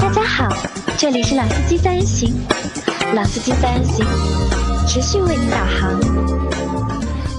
[0.00, 0.48] 大家好，
[0.96, 2.32] 这里是老司机三人行，
[3.14, 4.02] 老司机三人行
[4.88, 6.00] 持续为您导航。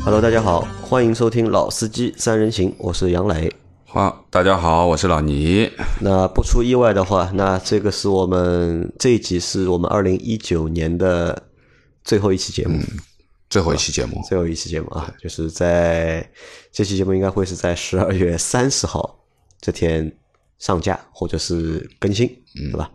[0.05, 3.51] Hello，大家好，欢迎收听老司机三人行，我是杨磊。
[3.85, 5.71] 好，大家好，我是老倪。
[5.99, 11.41] 那不出意外的话，那这个是我们这一集是我们二零一九年的
[12.03, 12.79] 最后一期节目，
[13.49, 16.29] 最后一期节目，最后一期节目啊，就是在
[16.71, 19.19] 这期节目应该会是在十二月三十号
[19.59, 20.15] 这天
[20.61, 22.25] 上架或者是更新，
[22.71, 22.89] 对吧？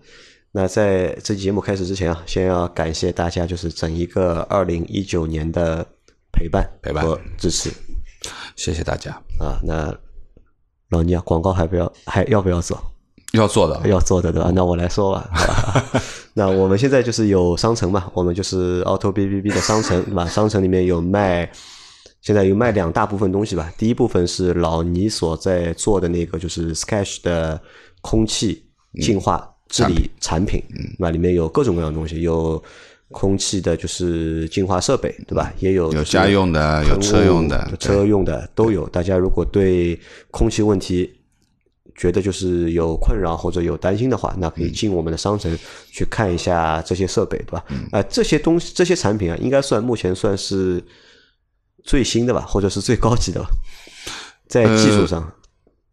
[0.52, 5.86] 那在这期节目开始之前啊，先要感谢大家，就是整一个二零一九年的
[6.32, 7.70] 陪伴、陪伴和支持
[8.56, 9.10] 谢谢大家。
[9.38, 9.60] 啊。
[9.62, 9.94] 那
[10.88, 12.80] 老倪啊，广告还不要 还要不要做？
[13.32, 14.50] 要做的，要做的对吧？
[14.54, 15.28] 那我来说吧。
[15.34, 16.02] 好吧
[16.32, 20.26] 那我们现在就是有商城嘛，我们就是 Auto B B B 的商城，对吧？
[20.26, 21.50] 商城里面有卖，
[22.26, 23.72] 现在有卖两大部分东西吧。
[23.78, 27.60] 第一部分是老倪所在做的那个，就是 Sketch 的
[28.00, 28.64] 空气
[29.00, 30.60] 净化治理产品，
[30.98, 32.60] 那里面有各种各样的东西，有
[33.12, 35.54] 空气的就是净化设备，对吧？
[35.60, 38.88] 也有有家用的，有车用的，车用的都有。
[38.88, 39.96] 大家如果对
[40.32, 41.08] 空气问题
[41.94, 45.56] 觉得就是有困扰或者有担心的话，那可以进我们的商城
[45.92, 47.64] 去看一下这些设备，对吧？
[47.92, 50.82] 啊、这些东西这些产品啊，应该算目前算是
[51.86, 53.48] 最新的吧，或者是最高级的吧，
[54.46, 55.32] 在技术上。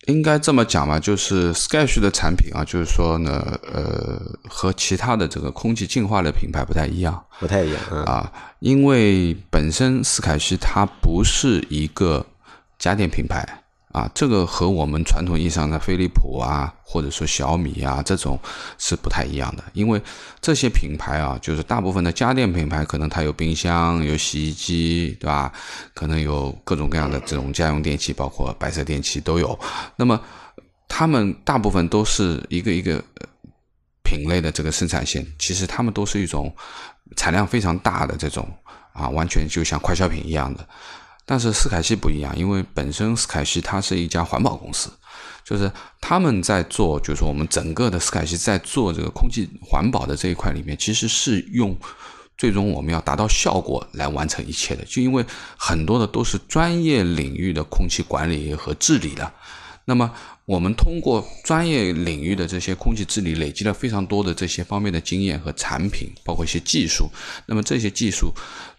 [0.08, 12.26] 应该这么讲吧，就是 Sketch 的产品啊，就是说呢，呃，和其他的这个空气净化的品牌不太一样不太一样啊，啊，因为本身斯凯西它不是一个
[12.78, 13.48] 家电品牌
[13.94, 18.40] 啊，这个和我们传统意义上的飞利浦啊，或者说小米啊这种
[18.80, 20.02] 是不太一样的，因为
[20.42, 25.54] 这些品牌啊，就是大部分的家电品牌，可能它有冰箱、有洗衣机，对吧？
[25.94, 29.58] 可能有各种各样的这种家用电器，包括白色电器都有。
[29.96, 30.20] 那么，
[30.88, 33.00] 他们大部分都是一个一个
[34.04, 36.52] 品类的这个生产线，其实他们都是一种
[37.16, 38.52] 产量非常大的这种
[38.92, 40.68] 啊，完全就像快消品一样的。
[41.26, 44.90] 但是斯凯西不一样，因为本身斯凯西它是一家环保公司，
[45.46, 51.78] 就是他们在做，就是说我们整个的斯凯西在做这个空气环保的这一块里面，其实是用
[52.38, 55.26] 最终我们要达到效果来完成一切的，就因为
[55.58, 59.32] 很多的都是专业领域的空气管理和治理的。
[59.86, 60.10] 那么
[60.46, 67.10] 我们通过专业领域的这些空气治理，累积了非常多的这些方面的经验和产品，包括一些技术。
[67.46, 68.34] 那么这些技术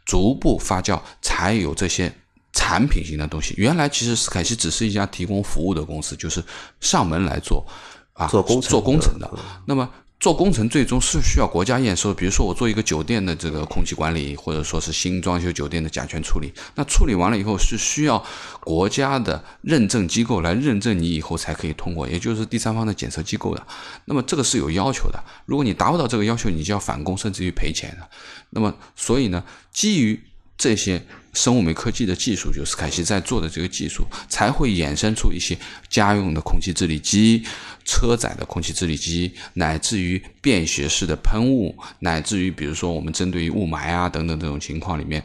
[0.05, 2.13] 逐步发酵，才有这些
[2.55, 3.53] 产品型的东西。
[3.59, 6.43] 原来其实斯凯西只是一家提供服务的公司，就是
[6.81, 7.67] 上门来做
[8.15, 9.31] 啊，做工程做工程的。
[9.67, 18.25] 那么做工程最终是需要国家验收，比如说我做一个酒店的这个空气管理，或者说是新装修酒店的甲醛处理，那处理完了以后是需要
[18.61, 23.67] 国家的认证机构来认证你以后才可以通过，也就是第三方的检测机构的。
[24.07, 28.09] 那么这个是有要求的，如果你达不到这个要求，你就要返工，甚至于赔钱的。
[28.51, 29.45] 那么所以呢，
[29.75, 30.19] 基于
[30.57, 35.57] 这些生物酶科技的技术，就是凯西在做的这个技术，才会衍生出一些
[35.89, 37.45] 家用的空气治理机、
[37.85, 45.23] 车载的空气治理机，乃至于便携式的喷雾，乃至于比如说我们针对于雾霾啊等等这种情况里面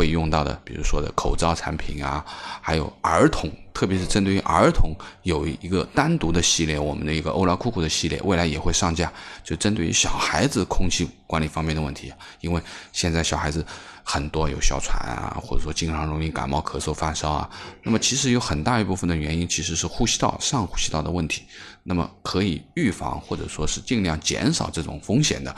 [0.00, 2.24] 会用到的，比如说的口罩产品啊，
[2.62, 4.94] 还有儿童，特别是针对于儿童
[5.24, 9.12] 有一个单独的系列，我们的一个欧拉酷酷的系列，未来也会上架，
[9.44, 12.62] 就针对于小孩子空气管理方面的问题，因为
[12.92, 13.62] 现在小孩子。
[14.02, 17.48] 很多有哮喘啊，或者说经常容易感冒、咳嗽、发烧啊。
[17.84, 21.44] 那么其实有很大一部分的原因其实是呼吸道上呼吸道的问题。
[21.84, 25.54] 那么可以预防或者说是尽量减少这种风险的。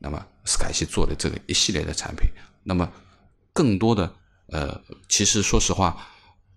[0.00, 2.28] 那么斯凯奇做的这个一系列的产品，
[2.62, 2.86] 那么
[3.54, 4.12] 更多的
[4.48, 4.78] 呃，
[5.08, 5.96] 其实说实话，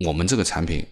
[0.01, 0.85] 我们这个产品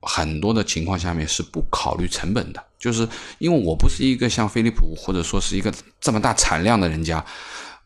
[0.00, 3.08] 很多的情况下面是不考虑成本的，就是
[3.38, 7.24] 因为我不是一个像飞利浦或者说是一个这么大产量的人家。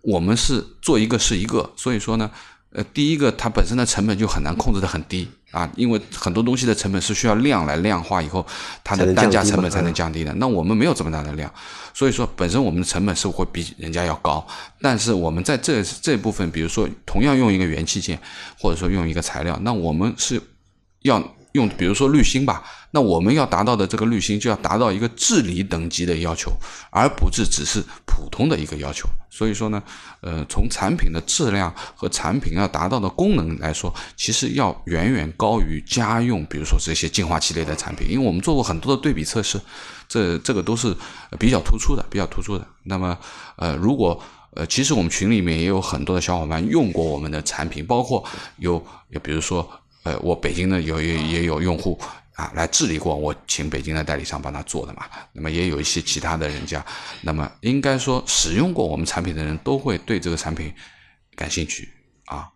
[0.03, 2.31] 我们是做一个是一个，所以说呢，
[2.73, 8.47] 呃，第一个它本身的成本就很难控制的很低啊，因为很多东西的成本是需要量来量化以后，
[8.85, 10.33] 它的单价成本才能降低的。
[10.35, 11.53] 那我们没有这么大的量，
[11.93, 14.47] 所以说本身我们的成本是会比人家要高，
[14.81, 18.19] 但是我们在这这部分，比如说同样用一个元器件，
[18.59, 20.41] 或者说用一个材料，那我们是
[21.03, 21.21] 要
[21.53, 26.53] 用，比如说滤芯吧，那我们要达到的这个滤芯就要达到一个治理等级的要求，
[26.91, 29.09] 而不是只是普通的一个要求。
[29.31, 29.83] 所以说呢，
[30.21, 38.11] 呃，从产品的质量和产品要达到的功能来说，其实要远远高于家用，比如说这些净化器类的产品。
[38.11, 39.61] 因为我们做过很多的对比测试，
[40.09, 40.95] 这这个都是
[41.39, 42.67] 比较突出的，比较突出的。
[42.83, 43.17] 那么，
[43.57, 44.21] 呃，如果
[44.57, 48.25] 呃，其实我们群里面也有很多的小伙伴用过我们的产品，包括
[48.59, 48.85] 有
[49.23, 49.71] 比如说。
[50.03, 52.01] 呃，我北京的有也也有用户
[52.41, 55.05] 啊来治理过，我请北京的代理商帮他做的嘛。
[55.33, 56.85] 那么也有一些其他的人家，
[57.21, 60.73] 那么应该说使用过我们产品的人都会对这个产品
[61.37, 61.89] 感兴趣
[62.25, 62.49] 啊。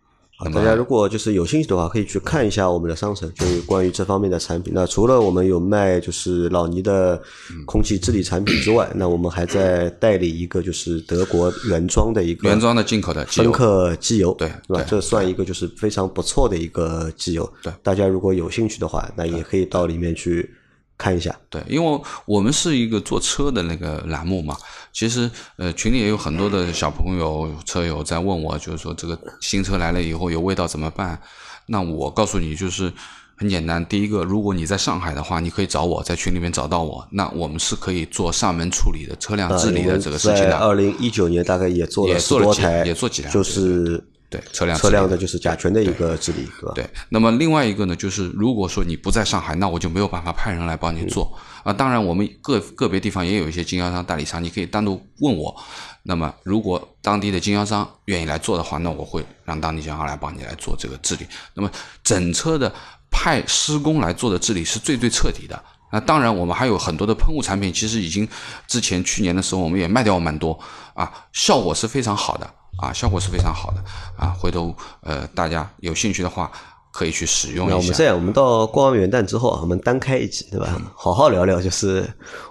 [0.43, 4.73] 那么大家如果就是有兴趣的话，可以去看一下我们的商城，就是关于这方面的产品。
[4.75, 7.21] 那除了我们有卖就是老倪的
[7.65, 14.83] 空气治理产品之外，那我们还在代理一个就是德国原装的一个原装的进口的芬克机油，对是吧？
[14.87, 17.49] 这算一个就是非常不错的一个机油。
[17.63, 20.53] 对大家如果有兴趣的话，那也可以到里面去
[20.97, 21.35] 看一下。
[21.49, 24.55] 对，因为我们是一个做车的那个栏目嘛，
[24.93, 31.19] 其实呃群里也有很多的小朋友车友在问我，就是说这个新车来了以后有味道怎么办？
[31.67, 32.93] 那我告诉你就是
[33.37, 40.51] 很简单，第一个，如果你在上海的话，你可以找我在群里面找到我，那我们是可以做上门处理的车辆治理的这个事情的。
[40.51, 44.01] 在二零一九年大概也做了也做了几多台，也做几台就是
[44.35, 46.71] 对车辆车辆的就是甲醛的一个治理，对吧？
[46.75, 51.31] 对，那么另外一个呢，就是如果说你不在上海，那我就没有办法派人来帮你做
[51.63, 51.71] 啊。
[51.71, 55.55] 当然，我们个个别地方也有一些经销商、代理商，你可以单独问我。
[56.03, 61.25] 那么，如果当地的经销商愿意来做的话，那我会让当地经销商来帮你来做这个治理。
[61.55, 61.71] 那么，
[62.03, 62.71] 整车的
[63.09, 65.59] 派施工来做的治理是最最彻底的。
[65.91, 68.27] 那当然，我们还有很多的喷雾产品，其实已经
[68.67, 70.59] 之前去年的时候我们也卖掉蛮多
[70.93, 73.77] 啊，效果是非常好的啊，效果是非常好的
[74.17, 74.35] 啊。
[74.39, 76.51] 回头呃，大家有兴趣的话，
[76.91, 77.75] 可以去使用一下。
[77.75, 80.81] 那我们这样，我们到过完元旦之后啊，我们单开一集，对吧？
[80.95, 82.05] 好好聊聊，就是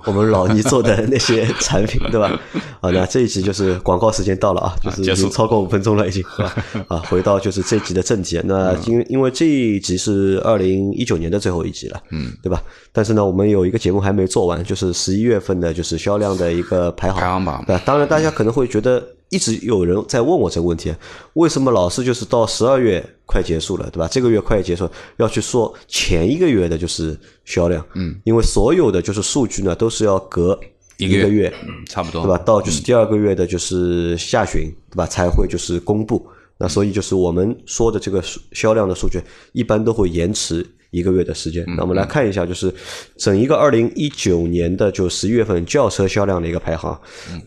[0.04, 2.30] 我们老倪做的 那些产品，对吧？
[2.80, 6.22] 好，那这一集就是广告时间到了啊，就是已经超过五分钟了，已经？
[6.88, 8.40] 啊，回到就是这集的正题。
[8.44, 12.62] 那因因为这一集是二零一九年的最后一集了，嗯，对吧？
[12.92, 17.82] 但是呢，我们有一个节目还没做完，就是十一月份的，就是销量的一个排行排行榜对吧？
[17.86, 19.02] 当然，大家可能会觉得。
[19.34, 20.94] 一直有人在问我这个问题，
[21.32, 24.06] 为什么老是就是到十二月快结束了，对吧？
[24.08, 30.56] 这个月快结束，要去说前一个月的就是销量，嗯，因为所有的就是数据呢都是要隔
[30.98, 31.52] 一个个月，
[31.88, 32.38] 差不多对吧？
[32.38, 35.04] 到就是第二个月的就是下旬，对吧？
[35.04, 36.24] 才会就是公布。
[36.56, 39.20] 那所以就是我们说的这个数销量的数据，
[39.52, 41.64] 一般都会延迟一个月的时间。
[41.76, 42.72] 那我们来看一下，就是
[43.16, 46.96] 整一个二零一九年的就十一月份轿车销量的一个排行，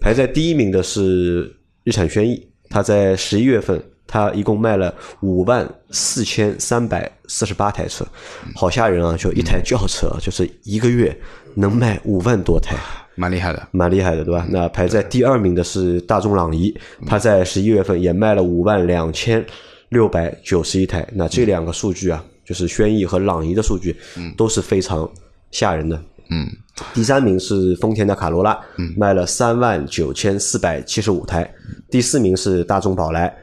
[0.01, 1.50] 排在第一名的是
[1.88, 3.81] 日产轩逸，它在十一月份。
[4.10, 8.07] 它一共卖了五万四千三百四十八台车，
[8.56, 9.18] 好吓人啊！
[9.18, 11.13] 就一台轿车，就是一个月
[11.56, 12.78] 能卖五万多台，
[13.16, 13.68] 蛮厉害的。
[13.72, 14.48] 蛮厉害的，对吧？
[14.50, 16.74] 那排在第二名的是大众朗逸，
[17.06, 19.45] 它在十一月份也卖了五万两千
[19.90, 21.06] 六百九十一台。
[21.12, 23.94] 那这两个数据啊，就是轩逸和朗逸的数据，
[24.38, 25.10] 都是非常
[25.51, 26.01] 吓人的。
[26.29, 26.47] 嗯，
[26.94, 31.50] 第三名是丰田的卡罗拉，嗯卖了三万九千四百七十五台。
[31.89, 33.33] 第四名是大众宝来，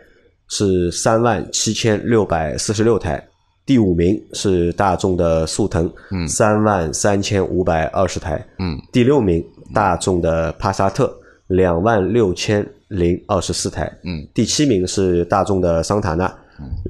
[0.49, 3.23] 是三万七千六百四十六台。
[3.67, 5.91] 第五名是大众的速腾，
[6.29, 8.47] 三万三千五百二十台。
[8.59, 9.43] 嗯，第六名
[9.73, 11.11] 大众的帕萨特，
[11.47, 13.91] 两万六千零二十四台。
[14.05, 16.31] 嗯，第七名是大众的桑塔纳，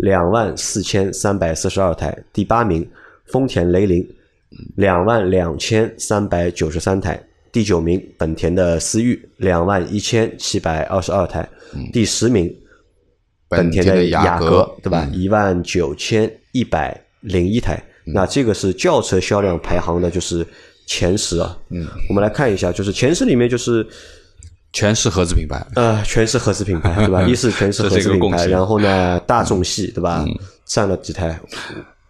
[0.01, 2.13] 两万四千三百四十二台。
[2.33, 2.85] 第八名
[3.27, 4.05] 丰田雷凌，
[4.77, 7.23] 两万两千三百九十三台。
[7.53, 11.49] 第九名本田的思域，两万一千七百二十二台。
[11.93, 12.53] 第十名
[13.49, 15.09] 本田的雅阁，对吧？
[15.13, 17.81] 一万九千一百零一台。
[18.05, 20.45] 那这个是轿车销量排行的，就是
[20.87, 21.57] 前十啊。
[21.71, 23.87] 嗯，我们来看一下，就是前十里面就是
[24.73, 25.65] 全是合资品牌。
[25.77, 27.23] 呃，全是合资品牌，对吧？
[27.31, 30.25] 一是全是合资品牌，然后呢，大众系，对吧？
[30.67, 31.41] 占了几台？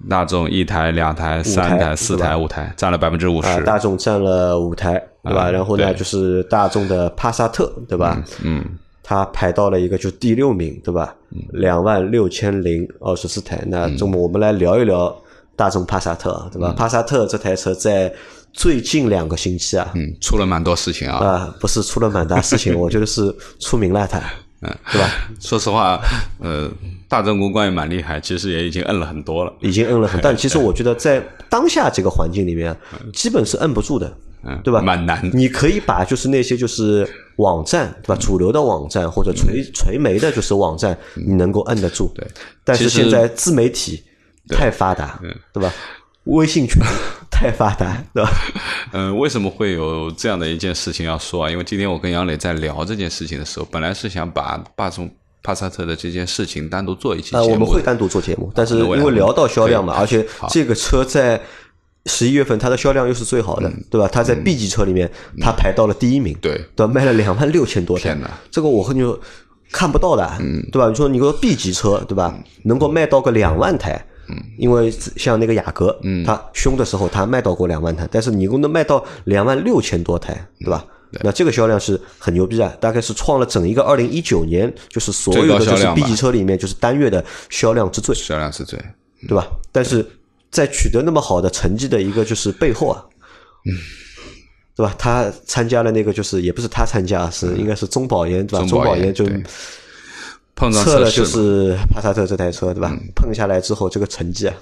[0.09, 3.63] 大众一台、两台、三台台、四台、五台，占了百分之五啊，十。
[3.63, 4.93] 大众占了五台，
[5.23, 5.43] 对吧？
[5.45, 8.23] 啊然后呢，就是大众的帕萨特，对吧？
[8.43, 8.65] 嗯，
[9.03, 11.15] 它排到了一个就第六名，对吧？
[11.53, 13.63] 两万六千零二十四台。
[13.67, 15.15] 那嗯这么我们来聊一聊
[15.57, 16.73] 大众帕萨特，对吧？
[16.77, 18.13] 帕萨特这台车在
[18.53, 21.17] 最近两个星期啊，嗯，出了蛮多事情啊。
[21.19, 24.21] 啊，不是出了蛮大事情， 我觉得是出名了，它，
[24.65, 25.11] 嗯对吧？
[25.41, 26.01] 说实话，
[26.41, 26.71] 呃，
[27.09, 29.53] 大政公关也蛮厉害，其实也已经摁了很多了。
[29.61, 32.75] 已经摁了很， 但其实我觉得在当下这个环境里面，
[33.13, 34.13] 基本是摁不住的，
[34.45, 34.81] 嗯，对吧？
[34.81, 35.31] 蛮难。
[35.33, 38.17] 你可以把就是那些就是网站，对吧？
[38.21, 42.11] 主流的网站或者垂垂媒的，就是网站，你能够摁得住。
[42.15, 42.27] 对，
[42.65, 44.03] 但是现在自媒体
[44.49, 45.21] 太发达，
[45.53, 45.73] 对吧？
[46.25, 46.81] 微信群
[47.35, 48.31] 太发达，对吧？
[48.93, 51.51] 嗯、为什么会有这样的一件事情要说啊？
[51.51, 55.11] 因为今天我跟杨磊在聊这件事情的时候，本来是想把大众
[55.43, 57.55] 帕萨特的这件事情单独做一期节呃，目的。
[57.55, 61.41] 我们会单独做节目，但是因为聊到销量嘛，而且这个车在
[62.07, 64.09] 十一月份它的销量又是最好的，对吧？
[64.11, 65.11] 它在 B 级车里面，
[65.41, 68.17] 它排到了第一名，嗯对对，卖了两万六千多台
[68.51, 69.19] 这个我和你说
[69.73, 70.39] 看不到的，
[70.71, 70.89] 对吧？
[70.89, 72.33] 你说你说 B 级车，对吧？
[72.65, 80.85] 能够卖到个两万台，嗯，因为像那个雅阁，嗯它凶的时候它卖到过两万台，但是你能卖到两万六千多台，对吧？
[81.23, 88.79] 那这个销量是很牛逼啊，大概是创了整一个二零一九年，就是所有的就是 B 级车里面就是单月的销量之最，销量之最。
[89.27, 89.47] 对吧？
[89.73, 90.05] 但是
[90.51, 93.03] 在取得那么好的成绩的一个就是背后啊，
[93.65, 93.73] 嗯，
[94.77, 94.95] 对吧？
[94.99, 98.67] 他参加了那个就是也不是他参加，是应该是中保研对吧？
[98.67, 99.43] 中保研就对
[100.57, 102.97] 碰撞测了就测试嘛是帕萨特这台车对吧？
[103.15, 104.55] 碰下来之后这个成绩啊，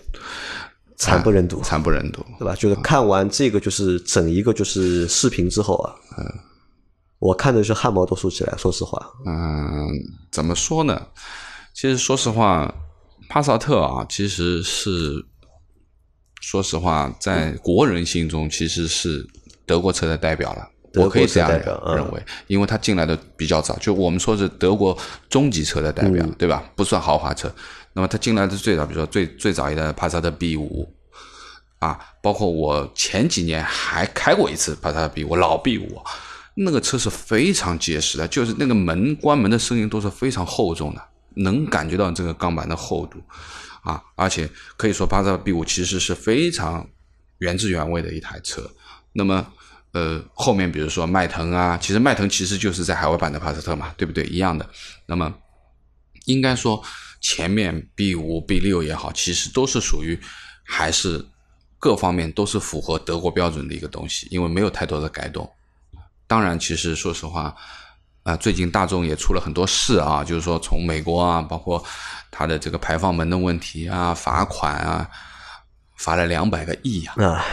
[0.96, 2.25] 惨不忍睹，惨不忍睹。
[2.38, 2.54] 对吧？
[2.54, 6.25] 就是看完这个就是整一个就是视频之后啊，嗯
[7.18, 9.88] 我看的是汗毛都竖起来，说实话，嗯，
[10.32, 11.00] 怎么说呢？
[11.72, 12.75] 其实说实话，
[13.28, 15.25] 帕萨特啊，其实是
[16.40, 19.25] 说实话，在国人心中其实是
[19.64, 20.68] 德国车的代表了。
[20.94, 24.96] 我可以这样认为，因为他进来的比较早，就我们说是德国
[25.28, 26.62] 中级车的代表，嗯对吧？
[26.76, 27.52] 不算豪华车。
[27.94, 30.90] 那么他进来的最早，比如说最最早一代的帕萨特 B 五
[31.78, 36.02] 啊，包括我前几年还开过一次帕萨特 B 五，老 B 五，
[36.54, 41.02] 那个车是非常结实的，就是那个门关门的声音都是非常厚重的，
[41.34, 43.18] 能感觉到这个钢板的厚度
[43.82, 46.88] 啊，而且可以说帕萨特 B 五其实是非常
[47.38, 48.70] 原汁原味的一台车。
[49.12, 49.46] 那么
[49.92, 54.25] 呃，后面比如说迈腾啊，其实迈腾其实就是在海外版的帕萨特嘛，对不对？
[54.25, 54.68] 一样的。
[55.06, 55.32] 那么
[56.25, 56.82] 应该说
[57.20, 60.18] 前面 B 五、B 六也好，其实都是属于
[60.64, 61.25] 还是
[61.78, 65.50] 各方面都是符合德国标准的一个东西，因为没有太多的改动。
[66.26, 67.54] 当然，其实说实话，
[68.22, 71.84] 啊、最近大众也出了很多事啊，就是说从美国啊，包括
[72.30, 75.11] 它的这个排放门的问题啊、罚款啊，
[75.96, 77.44] 罚了两百个亿啊，啊，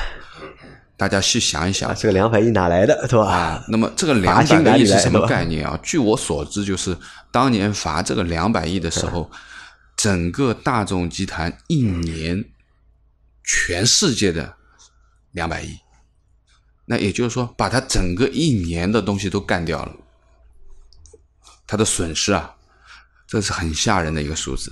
[0.99, 3.31] 大家细想一想啊，，这个两百亿哪来的，对吧？
[3.31, 5.79] 啊，那么这个罚两百亿是什么概念啊？
[5.81, 6.97] 据我所知，就是
[7.31, 9.31] 当年罚这个两百亿的时候，
[9.95, 12.43] 整个大众集团一年
[13.45, 14.55] 全世界的
[15.31, 15.79] 两百亿，
[16.83, 19.95] 那也就是说，把它整个一年的东西都干掉了，
[21.65, 22.55] 它的损失啊，
[23.25, 24.69] 这是很吓人的一个数字。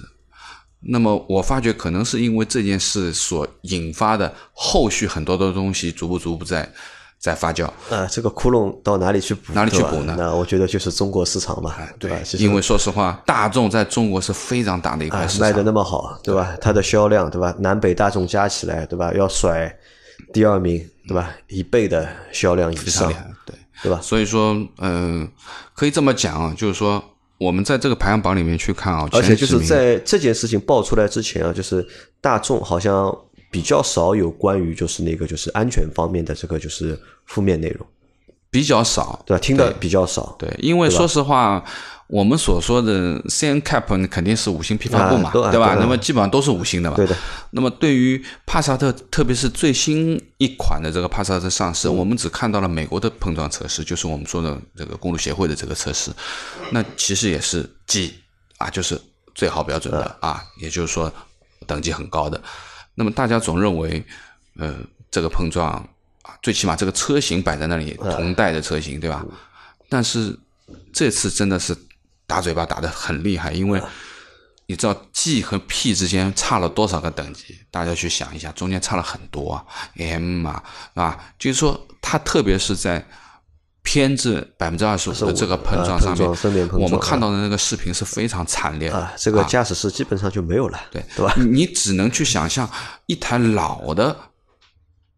[0.81, 6.72] 那么我发觉可能是因为这件事所引发的后续很多的东西逐步逐步在
[7.19, 9.51] 在发酵，啊，这个窟窿到哪里去补？
[9.53, 12.17] 哪里去补呢那我觉得就是中国市场嘛，对吧？
[12.38, 16.55] 因为说实话，大众在中国是非常大的一块市场，啊卖的那么好，对吧？
[16.62, 17.55] 它的销量，对吧？
[17.60, 19.12] 南北大众加起来，对吧？
[19.13, 19.75] 要甩
[20.31, 21.31] 第二名，对吧？
[21.48, 23.12] 一倍的销量以上
[23.46, 23.55] 对。
[23.84, 24.00] 对吧？
[24.01, 25.29] 所以说，嗯、
[25.75, 27.03] 可以这么讲啊，就是说，
[27.38, 31.86] 我们在这个排行榜里面去看啊，而且就是在这件事情爆出来之前啊，就是
[32.20, 33.15] 大众好像
[33.51, 37.86] 比较少有关于就是那个就是安全方面的这个就是负面内容，
[38.50, 39.39] 比较少，对吧？
[39.39, 41.63] 听的比较少，对，因为说实话，
[42.07, 45.75] 我们所说的 CN Cap 肯定是五星批发部嘛，啊都啊对吧？
[45.77, 46.95] 那么基本上都是五星的嘛。
[46.95, 47.15] 对的。
[47.51, 56.09] 那么对于帕萨特，特别是最新一款的这个帕萨特上嗯市，我们只看到了美国的碰撞测试，就是我们说的这个公路协会的这个测试，
[56.71, 58.13] 那其实也是 G
[58.57, 58.99] 啊，就是
[59.35, 61.11] 最好标准的啊，也就是说
[61.65, 62.41] 等级很高的。
[62.95, 64.01] 那么大家总认为，
[64.57, 64.73] 呃，
[65.11, 65.71] 这个碰撞
[66.21, 69.25] 啊，最起码这个车型摆在那里，同代的车型，对吧？
[69.89, 70.37] 但是
[70.93, 71.75] 这次真的是
[72.27, 73.81] 打嘴巴打得很厉害，因为
[74.67, 77.57] 你知道 G 和 P 之间差了多少个等级？
[77.72, 79.65] 大家去想一下，中间差了很多啊
[79.98, 80.62] ，M 啊，
[80.93, 83.07] 啊，就是说它特别是在
[83.81, 86.29] 偏至百分之二十五的这个碰撞上面
[86.74, 91.34] 我们看到的那个视频是非常惨烈的啊，这个驾驶室基本上就没有了，对对吧？
[91.38, 92.69] 你你只能去想象
[93.05, 94.13] 一台老的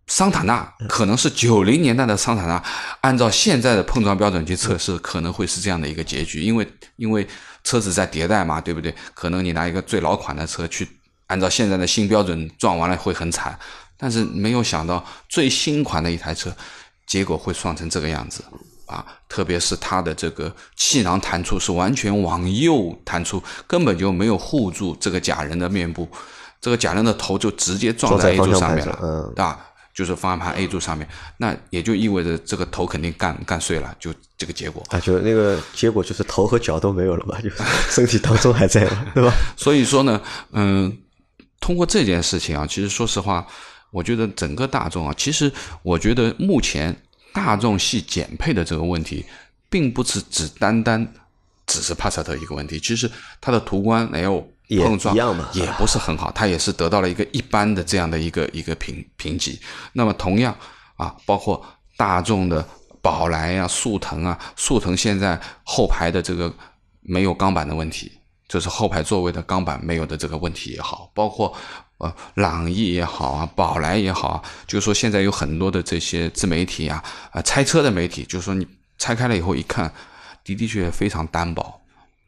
[0.09, 2.61] 桑塔纳，可能是九零年代的桑塔纳，
[3.01, 7.25] 按照现在的碰撞标准去测试，可能会是这样的一个结局，因为因为
[7.63, 8.93] 车子在迭代嘛，对不对？
[9.13, 10.85] 可能你拿一个最老款的车去
[11.27, 13.57] 按照现在的新标准撞完了会很惨，
[13.97, 16.51] 但是没有想到最新款的一台车，
[17.05, 18.43] 结果会撞成这个样子。
[18.87, 26.09] 啊，特别是它的这个气囊弹出是完全往右弹出，根本就没有护住这个假人的面部，
[26.59, 29.59] 这个假人的头就直接撞撞在 A 柱上面了，对吧？
[29.99, 34.81] 就是方向盘 A 柱上面，那也就意味着这个头肯定干干碎了，就这个结果。
[34.91, 37.57] 啊，就那个结果就是头和脚都没有了嘛，就是
[37.91, 39.33] 身体当中还在嘛，对吧？
[39.57, 40.21] 所以说呢，
[40.53, 40.97] 嗯，
[41.59, 43.45] 通过这件事情啊，其实说实话，
[43.91, 45.51] 我觉得整个大众啊，其实
[45.83, 46.95] 我觉得目前
[47.33, 49.25] 大众系减配的这个问题，
[49.69, 51.13] 并不是只单单
[51.67, 59.59] 只是帕萨特一个问题，其实它的途观 L 也碰撞一样嘛也不是很好，它也是得到了一个一般的这样的一个一个评评级。
[59.93, 60.55] 那么同样
[60.95, 61.63] 啊，包括
[61.97, 62.65] 大众的
[63.01, 66.53] 宝来啊、速腾啊，速腾现在后排的这个
[67.01, 68.11] 没有钢板的问题，
[68.47, 71.51] 就是后排座位的钢板没有的这个问题也好，包括
[71.97, 79.91] 呃，朗逸也好啊，宝来也好啊，就是说现在有很多的这些自媒体啊，啊，拆车的媒体，就是说你拆开了以后一看，
[80.45, 81.81] 的的确确非常单薄。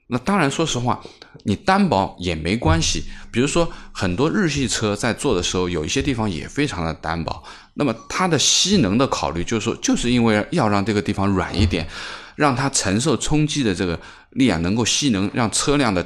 [0.07, 0.99] 那当然，说实话，
[1.43, 3.03] 你单薄也没关系。
[3.31, 7.43] 比如说，很多日系车在做的时候，有一些地方也非常的单薄。
[7.73, 11.87] 那么它的吸能的考虑，就是说，就是因为要让这个地方软一点，
[12.35, 13.99] 让它承受冲击的这个
[14.31, 16.05] 力啊，能够吸能，让车辆的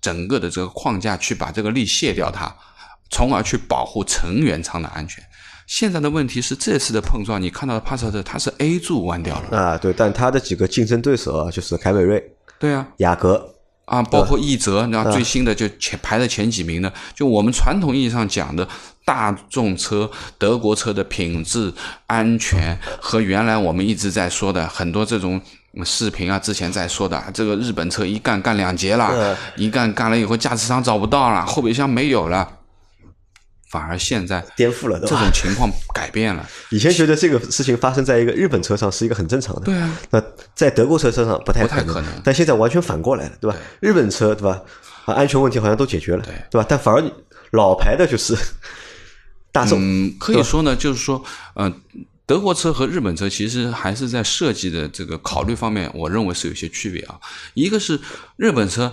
[0.00, 2.54] 整个的这个框架去把这个力卸掉它。
[3.10, 5.22] 从而去保护成员舱的安全。
[5.66, 12.24] 现在的问题是，这次的碰撞，你看到的帕萨特它是 A 柱弯掉了啊，对，但它的几个竞争对手啊，就是凯美瑞，
[12.58, 13.51] 对啊，雅阁
[13.92, 18.66] 啊，包括奕泽，那最新的就前排在前几名的，就我们传统意义上讲的
[19.04, 21.70] 大众车、德国车的品质、
[22.06, 25.38] 安全和原来我们一直在说的很多这种
[25.84, 32.48] 视频啊，之前在说的这个日本车一干干两节了，一干干了以后驾驶舱找不到了，后备箱没有了。
[33.72, 36.46] 反而现在颠覆了，这种情况改变了。
[36.68, 39.98] 以前觉得这个事情发生在一个日本车上是一个很正常的，对啊。
[40.10, 40.22] 那
[40.54, 43.56] 在德国车身上不太可能，但现在完全反过来了，对吧？
[43.80, 44.60] 日本车对吧？
[45.06, 46.66] 啊，安全问题好像都解决了，对吧？
[46.68, 47.02] 但反而
[47.52, 48.36] 老牌的就是
[49.50, 51.24] 大众，嗯，可以说呢，就是说，
[51.54, 51.80] 嗯，
[52.26, 57.18] 德国车和日本车其实还是在设计的这个考虑方面，我认为是有些区别啊。
[57.54, 57.98] 一个是
[58.36, 58.92] 日本车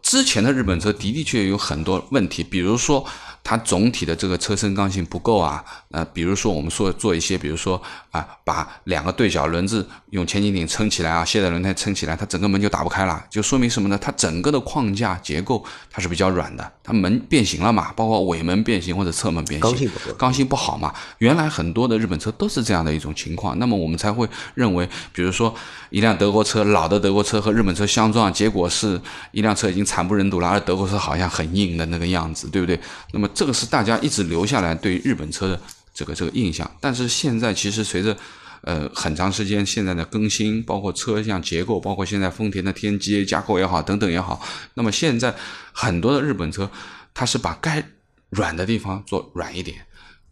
[0.00, 3.04] 之前的日本车的的确有很多问题，比如说。
[3.42, 13.98] 它总体的这个车身刚性不够啊，呃，比如说我们说做一些，比如说啊，把两个对角轮子用前景顶撑起来啊，卸载轮胎撑起来，它整个门就打不开了，就说明什么呢？
[14.00, 20.92] 它整个的框架结构它是比较软的，它门变形了嘛，包括尾门变形或者侧门变形，刚性不刚性不好嘛。
[21.18, 25.54] 原来很多的日本车都是这样的一种情况，那么我们才会认为，比如说
[25.90, 29.00] 一辆德国车，老的德国车和日本车相撞，结果是
[29.30, 32.80] 一辆车已经惨不忍睹了，而德国车好像很硬的那个样子，对不对？
[33.12, 35.60] 那么这个是大家一直留下来对日本车的
[36.00, 38.16] 这个这个印象，但是现在其实随着
[38.62, 44.40] 呃很长时间现在的更新，包括车辆结构，包括现在丰田的天机架构也好等等也好，
[44.72, 45.34] 那么现在
[45.72, 46.70] 很多的日本车
[47.12, 47.86] 它是把该
[48.30, 49.84] 软的地方做软一点，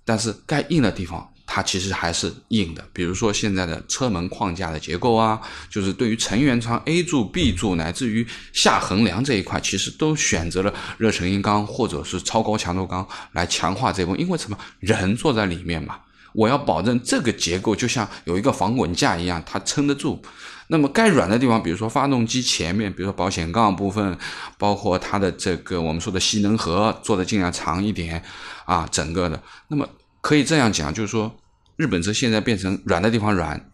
[0.07, 1.31] 但是该硬的地方。
[1.51, 14.59] 它其实还是硬的，比如说现在的车门框架的结构啊，就是对于成员舱 A 柱、B 柱乃至于下横梁这一块，其实都选择了热成型钢或者是超高强度钢来强化这部分，因为什么？
[14.81, 15.97] 人坐在里面嘛，
[16.35, 20.23] 我要保证这个结构就像有一个防滚架一样，它撑得住。
[20.67, 24.19] 那么该软的地方，比如说发动机前面，比如说保险杠部分，
[24.59, 28.23] 包括它的这个我们说的吸能盒做的尽量长一点
[28.67, 29.89] 啊，整个的，那么。
[30.21, 31.37] 可以这样讲，就是说，
[31.77, 33.71] 日本车现在变成软的地方软，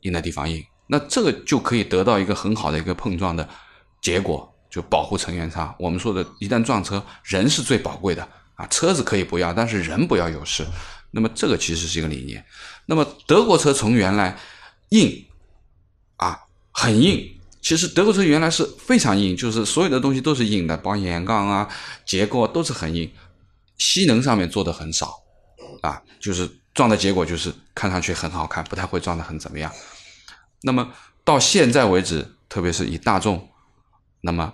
[0.00, 3.48] 硬的地方硬，那这个就可以得到一个很好的一个碰撞的
[4.02, 5.74] 结果，就保护成员舱。
[5.78, 10.66] 我们说的，一旦撞车，人是最宝贵的啊，车子可以不要，但是人不要有事。
[11.12, 12.44] 那么这个其实是一个理念。
[12.86, 14.36] 那么德国车从原来
[14.90, 15.24] 硬
[16.16, 16.40] 啊，
[16.72, 21.68] 很硬，其实德国车原来是非常硬，就是所有的东西都是硬的，保险杠啊、
[22.04, 23.10] 结构都是很硬，
[23.78, 25.23] 吸能上面做的很少。
[25.84, 29.70] 啊，就是撞的结果就是看上去很好看，不太会撞的很怎么样。
[30.62, 30.90] 那么
[31.22, 33.46] 到现在为止，特别是以大众，
[34.22, 34.52] 那么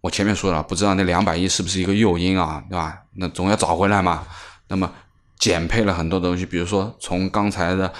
[0.00, 2.98] 我前面说了，不知道那两百亿是不是一个诱因啊，对吧？
[3.14, 4.26] 那总要找回来嘛。
[4.66, 4.90] 那么
[5.38, 7.92] 减配了很多东西，比如说从刚才的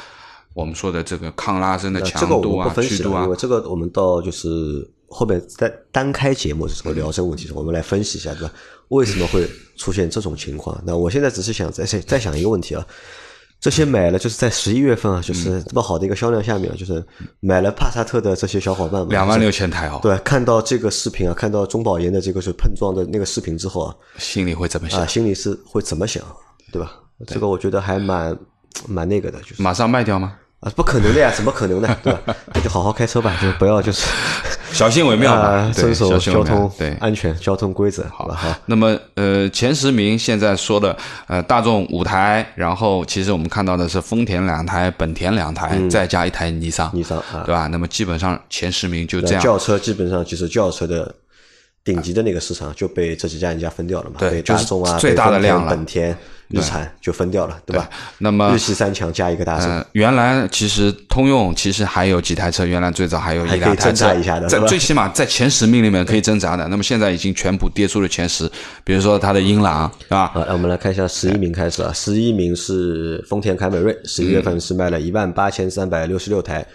[0.55, 8.53] 我们说的这个抗拉伸的强度啊、曲度啊，因为这个我们到就是后面在单开节目的时候聊这个问题，我们来分析一下，对吧？
[8.89, 10.79] 为什么会出现这种情况？
[10.85, 12.87] 那我现在只是想再再想一个问题啊，
[13.61, 17.03] 这些买了就是在十一月份啊，就是这么好的一个销量下面，就是
[17.41, 25.07] 买了帕萨特的这些小伙伴们，两万六千台哦，对，看到这个视频啊，看到中保研的这个是碰撞的那个视频之后啊，心里会怎么想？
[25.09, 26.23] 心里是会怎么想，
[26.73, 26.93] 对吧？
[27.27, 28.37] 这个我觉得还蛮
[28.87, 30.37] 蛮那个的，就是马上卖掉吗？
[30.61, 31.97] 啊，不可能的呀，怎么可能呢？
[32.03, 32.37] 对吧？
[32.53, 34.07] 那就好好开车吧，就不要就是。
[34.73, 38.59] 小心为妙吧，遵守交通对安全交通规则，好了哈。
[38.67, 47.67] 那么呃，前十名现在说的呃，大众五台，然后其实我们看到的是丰田两台，本田两台，再加一台尼桑，尼桑啊，对吧？
[47.67, 49.43] 那么基本上前十名就这样。
[49.43, 51.15] 轿车基本上其实轿车的
[51.85, 56.17] 顶级的那个市场就被这几家人家分掉了嘛，对，大众啊，最大的量本田。
[56.53, 57.89] 日产就分掉了，对吧？
[58.19, 64.15] 那么日系三强加一个大众，原来其实通用其实还有几台车，原来最早还有一两台车，
[64.47, 66.69] 在最起码在前十名里面可以挣扎的。
[66.69, 68.51] 那么现在已经全部跌出了前十，
[68.85, 70.31] 比如说它的英朗，对吧？
[70.35, 76.67] 好，那我们来看一下十一名开始啊，十一名是丰田凯美瑞，十一月份是卖了一万八千三百六十六台。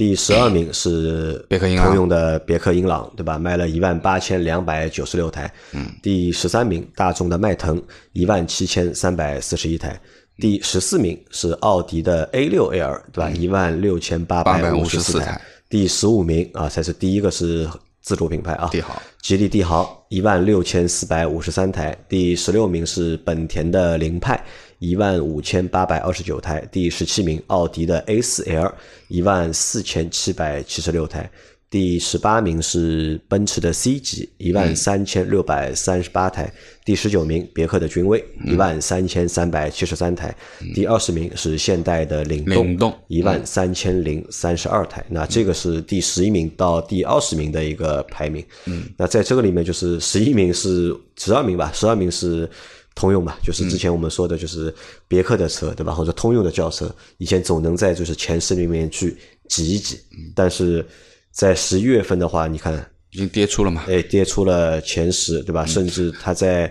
[0.00, 3.38] 第十二名是别克英朗通用的别克英朗，对吧？
[3.38, 5.52] 卖了一万八千两百九十六台。
[5.72, 5.90] 嗯。
[6.02, 7.78] 第十三名大众的迈腾，
[8.14, 10.00] 一万七千三百四十一台。
[10.38, 13.30] 第十四名是奥迪的 A 六 L，对吧？
[13.30, 15.38] 一万六千八百五十四台。
[15.68, 17.68] 第十五名啊，才是第一个是
[18.00, 21.94] 自主品牌啊，帝豪，吉利帝豪一万六千四百五十三台。
[22.08, 24.42] 第十六名是本田的凌派
[24.80, 26.66] 一万五千八百二十九台。
[26.72, 28.74] 第十七名奥迪的 A 四 L
[29.08, 31.30] 一万四千七百七十六台。
[31.68, 36.52] 第十八名是奔驰的 C 级，一万三千六百三十八台。
[36.84, 40.34] 第十九名别克的君威，一万三千三百七十三台。
[40.74, 45.04] 第二十名是现代的领领动一万三千零三十二台。
[45.08, 48.44] 那这个是第十一名到第二十名的一个排名。
[48.64, 52.50] 嗯，那在这个里面，就是十一名是十二名吧，十二名是
[53.00, 54.72] 通用吧，就是之前我们说的，就是
[55.08, 55.94] 别克的车，对吧？
[55.94, 59.16] 或者通用的轿车，以前总能在就是前十里面去
[59.48, 59.98] 挤一挤，
[60.34, 60.84] 但是
[61.30, 62.74] 在十一月份的话，你看
[63.12, 63.84] 已经跌出了嘛？
[63.88, 65.64] 哎，跌出了前十，对吧？
[65.64, 66.70] 甚至它在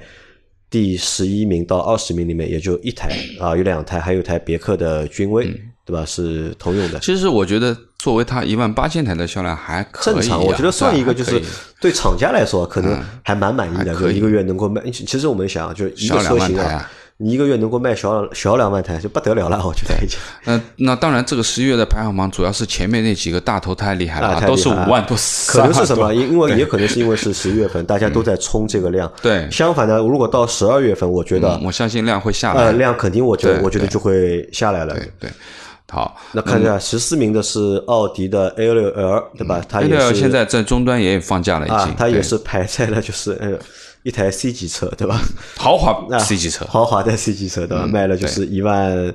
[0.70, 5.46] 第十一名到二十名里面也就一台啊，有两台，还有一台别克的君威，
[5.84, 6.06] 对吧？
[6.06, 7.00] 是通用的。
[7.00, 11.40] 其实我觉得，作为它一万八千台的销量还可以、啊，正常，我觉得算一个就是
[11.80, 14.82] 对厂家来说可能还蛮满意的，一个月能够卖。
[14.90, 16.90] 其实我们想，就一销两个车型万台啊
[17.22, 20.18] 你一个月能够卖小小两万台就不得了了，我觉得已经。
[20.46, 26.14] 那那当然，这个十一月的排行榜主要是前面那几个大头太厉害了都是五万多，可能是什么？
[26.16, 29.12] 因因为也可能是因为是十一月份，大家都在冲这个量。
[29.22, 32.64] 对相反呢，如果到十二月份，我觉得嗯我相信量会下来。
[32.64, 34.94] 呃量肯定，我觉得我觉得就会下来了。
[34.94, 35.30] 对对，
[35.90, 39.60] 好，那看一下十四名的是奥迪的 A 六 L，对吧？
[39.68, 43.58] 它 A 六现在在终端也放假了，已经，，啊它也是排在了就是呃
[44.04, 45.20] 一台 C 级车，对吧？
[45.58, 47.88] 豪华啊 C 级车，豪华的 C 级车，对吧？
[47.88, 49.14] 卖了就是一万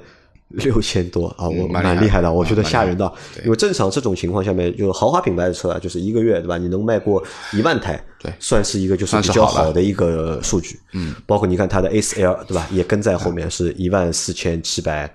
[0.49, 3.11] 六千多啊，我嗯蛮厉害的，我啊觉得吓人的。
[3.45, 6.59] 因为正常这种情况下面，就豪华品牌的车啊，就是一个月对吧？
[6.59, 8.33] 你能卖过一万台，对。
[8.41, 9.81] 算是一个就是比较好的。
[9.81, 10.79] 一个数据。
[10.93, 15.13] 嗯，包括你看它的 A 4 L 对吧，也跟在后面是一万四千七百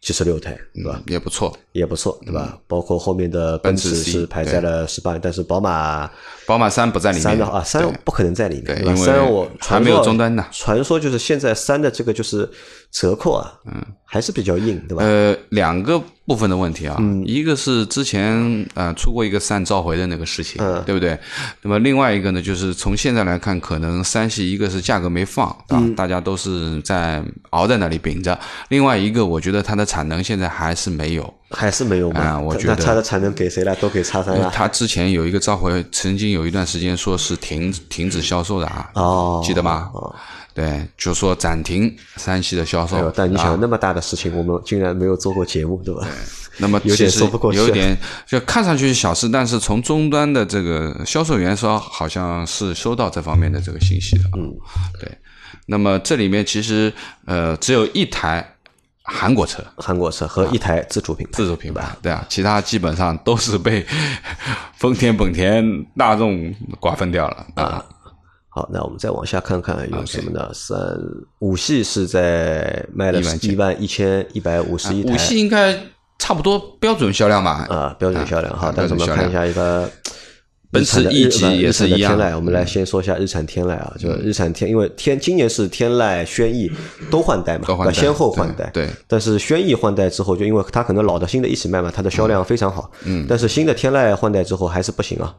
[0.00, 1.02] 七十六台，对吧？
[1.06, 1.56] 也不错。
[1.76, 2.58] 也不错，对吧？
[2.66, 6.10] 包括后面的奔驰是排在了十八，但是宝马
[6.46, 10.44] 宝马三不在里面，三的啊，三不可能在里面，因为三我还没有终端呢。
[10.50, 12.48] 传说就是现在三的这个就是
[12.90, 15.04] 折扣啊，嗯，还是比较硬，对吧？
[15.04, 17.22] 呃，两个部分的问题啊，嗯。
[17.26, 20.82] 一个是之前呃出过一个三召回的那个事情，嗯。
[20.86, 21.18] 对不对？
[21.62, 25.94] 那么另外一个呢，就是从现在来看，可能三系一个是价格没放啊，嗯。
[25.94, 28.32] 大家都是在熬在那里顶着；
[28.68, 31.34] 另外一个，我觉得它的产能现在还是没有。
[31.50, 32.38] 还是没有嘛？
[32.38, 33.74] 我觉得那它的产能给谁了？
[33.76, 34.50] 都给叉三了。
[34.54, 39.90] 他之前有一个召回，曾经有一段时间说是停停止销售的啊，哦记得吗？
[39.94, 40.14] 哦
[40.54, 42.96] 对，就说暂停三系的销售。
[42.96, 46.00] 哎，但你啊想那么大的事情，我们竟然没有做过节目，对吧？
[46.02, 46.10] 对
[46.58, 47.94] 那么 有点说不过去有一点
[48.26, 54.24] 就看上去是小事，但是从终端的这个销售员说，好像是收到这方面的这个信息的。
[54.34, 54.50] 嗯，
[54.98, 55.10] 对。
[55.66, 56.92] 那么这里面其实
[57.26, 58.55] 呃只有一台
[59.06, 59.62] 韩国车。
[59.76, 63.86] 韩国车和一台自主品牌，自主品牌，对啊，其他基本上都是被
[64.76, 65.64] 丰田、本田、
[65.96, 67.84] 大众瓜分掉了啊。
[68.48, 70.50] 好，那我们再往下看看有什么呢？
[70.54, 70.78] 三
[71.40, 75.78] 五系是在卖了11,000一万一千一百五十一台，五系应该
[76.18, 77.66] 差不多标准销量吧？
[77.68, 78.74] 啊，标准销量哈啊。
[78.74, 79.90] 但是我们看一下一个
[80.76, 86.70] 奔驰 E 级也是一样天籁，我们来先说一下日产天籁啊，就日产天，因为天今年是天籁、轩逸
[87.10, 88.70] 都换代嘛，都换代先后换代。
[88.72, 92.90] 对对但是轩逸换代之后，就因为它可能老的新的一起卖嘛，它的销量非常好。
[93.04, 93.26] 嗯。
[93.28, 95.34] 但是新的天籁换代之后还是不行啊。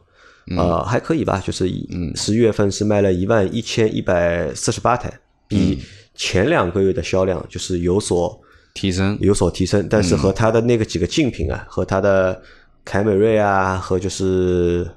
[0.50, 1.68] 嗯呃，还可以吧，就是
[2.14, 5.82] 十一月份是卖了一万一千一百四十八台，嗯比
[6.14, 8.40] 前两个月的销量就是有所
[8.72, 12.40] 提升有所提升，但是和它的那个几个竞品啊，和它的
[12.82, 14.88] 凯美瑞啊，和就是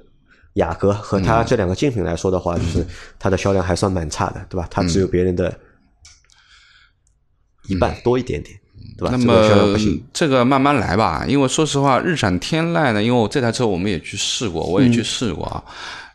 [0.54, 2.86] 雅阁和它这两个竞品来说的话，就是
[3.18, 4.68] 它的销量还算蛮差的，对吧？
[4.70, 5.56] 它只有别人的
[7.68, 8.58] 一半多一点点，
[8.98, 9.10] 对吧？
[9.10, 9.78] 那么。
[10.12, 14.92] 这个慢慢来吧，因为说实话，日产天籁呢，因为我这台车我们也去试过，我也嗯。
[14.92, 15.64] 去试过啊。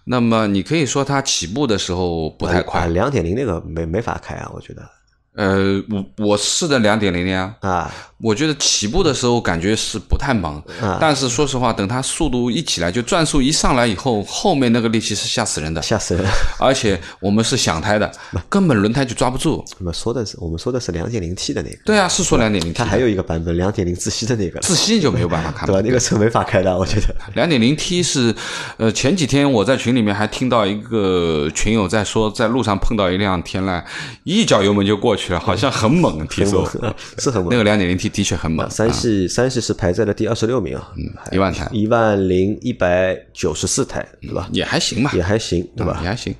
[0.04, 4.88] 那么你可以说它起步的时候不太快，两点零那个没没法开啊，我觉得。
[5.36, 16.26] 呃，我我试的两点零呀，啊，我觉得起步的时候感觉是不太猛，啊但是说实话，等它速度一起来，就转速一上来以后，后面那个力气是吓死人的，吓死人。
[16.60, 18.12] 而且我们是响胎的，
[18.50, 19.64] 根本轮胎就抓不住。
[19.80, 25.88] 我们说的是我们说的是两点零 T 的那个，对啊，是说两点零它还有一个版本两点零自吸的那个，自吸就没有办法看了对吧？。
[25.88, 27.16] 那个车没法开的，我觉得。
[27.36, 28.34] 两点零 T 是，
[28.78, 33.84] 呃，前几天我在群里面还听到一个群友在说，在路上碰到一辆天籁，
[34.24, 36.68] 一脚油门就过去了，好像很猛，提速。
[37.20, 40.91] 是很猛那个两点零 T 系的确很猛，三系三系是排在了第二十六名啊，
[41.32, 44.48] 一万台，一万零一百九十四台，对吧？
[44.52, 46.00] 也还行吧，也还行，对吧？
[46.02, 46.34] 也还行。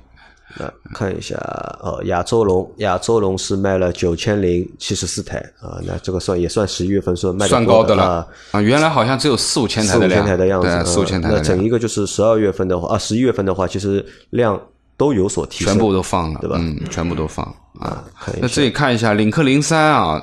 [0.56, 1.36] 那看一下
[1.80, 11.28] 哦，亚洲龙，亚洲龙是卖了九千零七十四台啊，那这个算也算十一月份算卖算高的了啊，原来好像只有四五千台的四五千台的样子，四五千台。
[11.30, 14.60] 那整一个就是十二月份的话啊，十一月份的话，其实量
[14.96, 16.56] 都有所提升，全部都放了，对吧？
[16.58, 17.44] 嗯，全部都放
[17.78, 18.02] 啊。
[18.40, 20.20] 那这里看一下，领克零三啊，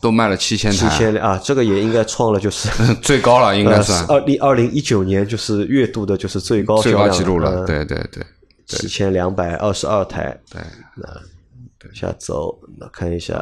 [0.00, 2.68] 都卖了七千台，七千啊，这个也应该创了就是
[3.02, 4.04] 最高了，应该算。
[4.06, 8.24] 二零二零一九年就是月度的就是最高最高记录了，对对对。
[8.66, 10.62] 七千两百二十二台，对，
[10.96, 13.34] 那往下走，那看一下，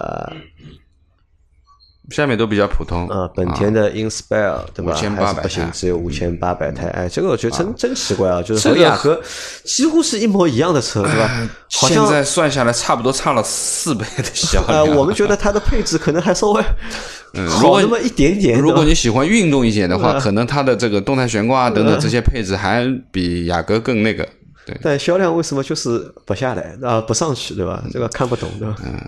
[2.10, 3.28] 下面都比较普通啊。
[3.34, 4.92] 本田的 Inspire 对吧？
[4.92, 6.88] 五千八百不行，只有五千八百台。
[6.88, 9.20] 哎，这个我觉得真真奇怪啊，就是和雅阁
[9.64, 11.48] 几乎是一模一样的车，对吧？
[11.68, 14.86] 现在算下来差不多差了四倍的销量。
[14.96, 16.62] 我们觉得它的配置可能还稍微
[17.48, 18.58] 好那么一点点。
[18.58, 24.26] 如果你喜欢运动一点的话，可能它的这个动态悬挂等等这些配置还比雅阁更那个。
[24.66, 27.00] 对但销量为什么就是不下来啊？
[27.00, 27.82] 不上去对吧？
[27.90, 28.76] 这个看不懂对吧？
[28.84, 29.00] 嗯，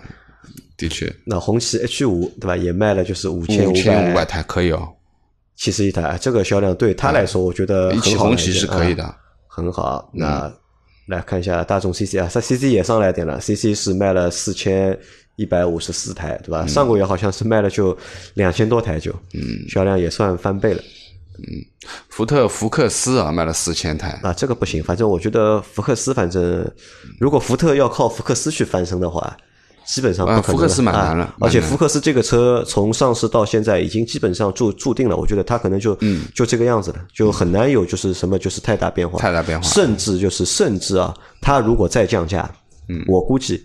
[0.77, 1.13] 的确。
[1.25, 2.57] 那红旗 H 五对吧？
[2.57, 4.87] 也卖了就是五千五百五百台，可以哦，
[5.55, 6.17] 七十一台。
[6.19, 9.15] 这个销量对他来说，我觉得比红旗是可以的，
[9.47, 10.09] 很好。
[10.13, 10.51] 那
[11.07, 14.97] 来看一下大众 CC 啊，它 CC 也上来点了，CC 是卖了四千
[15.35, 16.65] 一百五十四台对吧？
[16.65, 17.97] 上个月好像是卖了就
[18.35, 20.81] 两千多台就，嗯，销量也算翻倍了。
[21.39, 21.43] 嗯，
[22.09, 24.83] 福特福克斯啊，卖了四千台啊，这个不行。
[24.83, 26.65] 反正我觉得福克斯，反正
[27.19, 29.35] 如果福特要靠福克斯去翻身的话，
[29.85, 30.57] 基本上不可能。
[30.57, 39.67] 福克斯蛮难了，而且福克斯这个车从上市到现在已经基本上注注定了，我觉得它可能就嗯就这个样子了，就很难有就是什么就是太大变化，太大变化。
[39.67, 42.49] 甚至就是甚至啊，它如果再降价，
[42.89, 43.63] 嗯，我估计。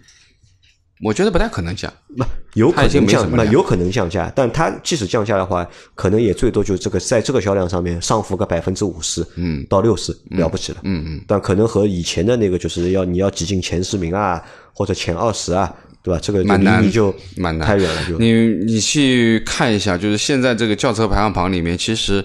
[1.04, 15.72] 我觉得不太可能降，不有可能降，那有可能降价，但它即使降价的话，可能也最多就这个在这个销量上面上浮个百分之五十，嗯，到六十了不起了，嗯嗯，但可能和以前的那个就是要你要挤进前十名啊，或者前二十啊。
[16.08, 16.20] 对吧？
[16.22, 18.08] 这个蛮难，就蛮难，太远了。
[18.08, 18.32] 就你
[18.64, 22.24] 你去看一下，就是现在这个轿车排行榜里面，其实，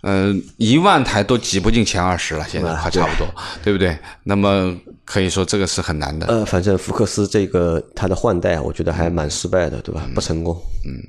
[0.00, 3.28] 呃，一万台都挤不进前二十了，现在还差不多，
[3.62, 3.94] 对不对？
[4.24, 6.26] 那么可以说这个是很难的。
[6.28, 10.08] 呃，反正福克斯这个它的换代，我觉得还蛮失败的，对吧？
[10.14, 10.58] 不成功。
[10.86, 11.04] 嗯，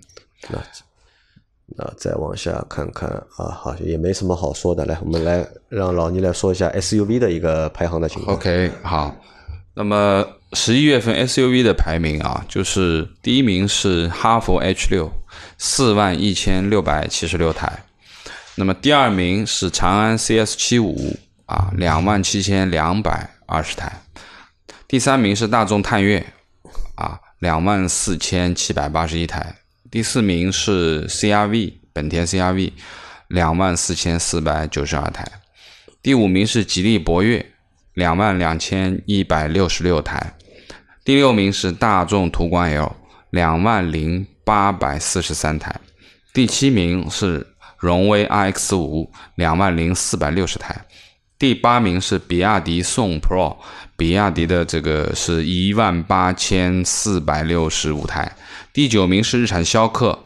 [0.50, 0.60] 那
[1.78, 4.84] 那再往下看看啊，好像也没什么好说的。
[4.86, 8.36] 来，我们来让老倪来说一下 SUV 的一个排行的情况。
[8.36, 9.16] OK，好，
[9.80, 10.36] 那么。
[10.54, 15.12] 十一月份 SUV 的排名啊，就是第一名是哈弗 H 六，
[15.60, 17.84] 四万一千六百七十六台。
[18.56, 21.16] 那么第二名是长安 CS 七五
[21.46, 24.02] 啊，两万七千两百二十台。
[24.88, 26.26] 第三名是大众探岳
[26.96, 29.56] 啊，两万四千七百八十一台。
[29.92, 32.72] 第四名是 CRV 本田 CRV，
[33.28, 35.32] 两万四千四百九十二台。
[36.02, 37.54] 第五名是吉利博越，
[38.00, 40.34] 两万两千一百六十六台。
[41.04, 42.96] 第六名是大众途观 L，
[43.30, 45.76] 两万零八百四十三台。
[46.34, 47.46] 第七名是
[47.78, 50.86] 荣威 RX 五，两万零四百六十台。
[51.38, 53.58] 第八名是比亚迪宋 Pro，
[53.98, 58.32] 比亚迪的这个是一万八千四百六十五台。
[58.72, 60.18] 第九名是日产逍客，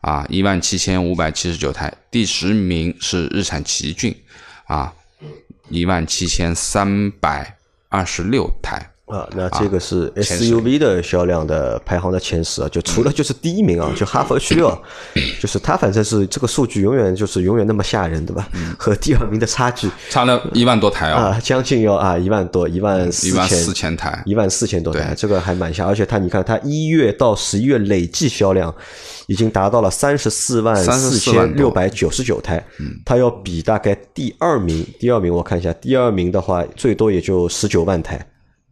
[0.00, 1.92] 啊，一万七千五百七十九台。
[2.10, 4.16] 第十名是日产奇骏，
[4.66, 4.94] 啊，
[5.70, 8.97] 一万七千三百二十六台。
[9.08, 14.70] 啊，那这个是 SUV 的销量的排行的前十啊，就除了就是第一名啊，就哈弗 H 六，
[15.40, 18.48] 就是它反正是这个数据永远就是永远那么吓人，对吧？
[18.78, 19.88] 和第二名的差距。
[20.10, 28.74] 差了一万多台啊，将近要啊一万多一万一万四千台，一万四千多台，这个还蛮吓，而且它你看它一月到十一月累计销量
[29.26, 32.62] 已经达到了三十四万四千六百九十九台，
[33.04, 38.24] 它要比大概第二名，第二名我看一下，第二名的话最多也就十九万台。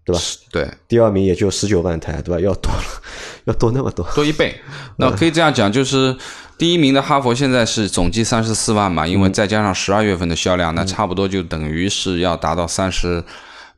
[0.06, 0.22] 对吧？
[0.52, 2.40] 对，第二名也就十九万台，对吧？
[2.40, 2.84] 要多了，
[3.46, 4.54] 要多那么多，多一倍。
[4.98, 6.16] 那可以这样讲，就是
[6.56, 13.20] 第一名的哈佛现在是总计三十四万嘛，因为再加上十二月份的销量，那差不多就等于是要达到三十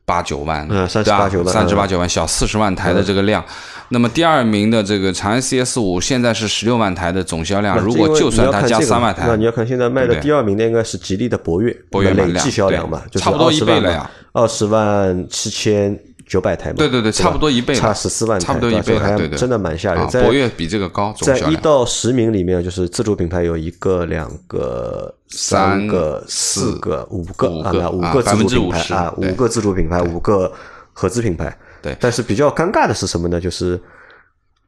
[0.05, 3.43] 八九万，嗯，三十八九万，三十八九万小四十万台的这个量。
[3.91, 15.99] 那么第二名的这个长安 CS 五现在是十六万台的总销量，如果就算它加三万台，那你要看现在卖的第二名的应该是吉利的博越，博越累计销量嘛，就差不多一倍了呀，二十万七千。
[16.29, 20.07] 九百台嘛，对对对，差不多一倍，差十四万台，差不多一倍，还真的蛮吓人。
[20.07, 30.53] 在博越比这个高，在一到十名里面，就是自主品牌有一个、两个、三个、四个、五个啊，五个自主品牌啊，五个自主品牌，五个
[30.93, 31.57] 合资品牌。
[31.81, 33.41] 对，但是比较尴尬的是什么呢？
[33.41, 33.81] 就是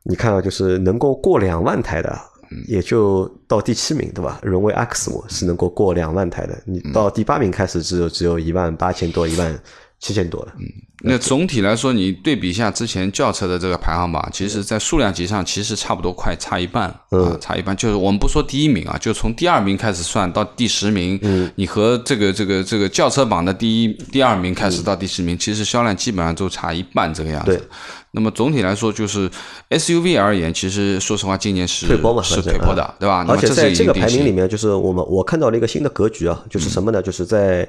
[0.01, 2.19] 你看啊，就是能够过两万台的，
[2.67, 4.39] 也就到第七名，对吧？
[4.41, 9.59] 荣威 X 五是能够过两万台的，你到第八名开始只有只有一万八千多，一万
[10.01, 10.51] 七千多了。
[10.59, 10.65] 嗯
[11.03, 17.75] 那总体来说，你对比一下之前轿车的这个排行榜，其实在数量级上其实差不多快差一半了啊，差一半。
[17.75, 27.67] 就是我们不说第一名啊，就从第二名开始算到第十名，嗯你和这个这个这个轿车榜的第一、第二名开始到第十名，其实销量基本上都差一半这个样子。
[28.11, 29.27] 那么总体来说，就是
[29.71, 33.25] SUV 而言，其实说实话，今年是退坡嘛，是退坡的，对吧？
[33.27, 37.01] 而且在这个排名里，面，就是我们我看到了一个新的格局啊，就是什么呢？
[37.01, 37.67] 就是在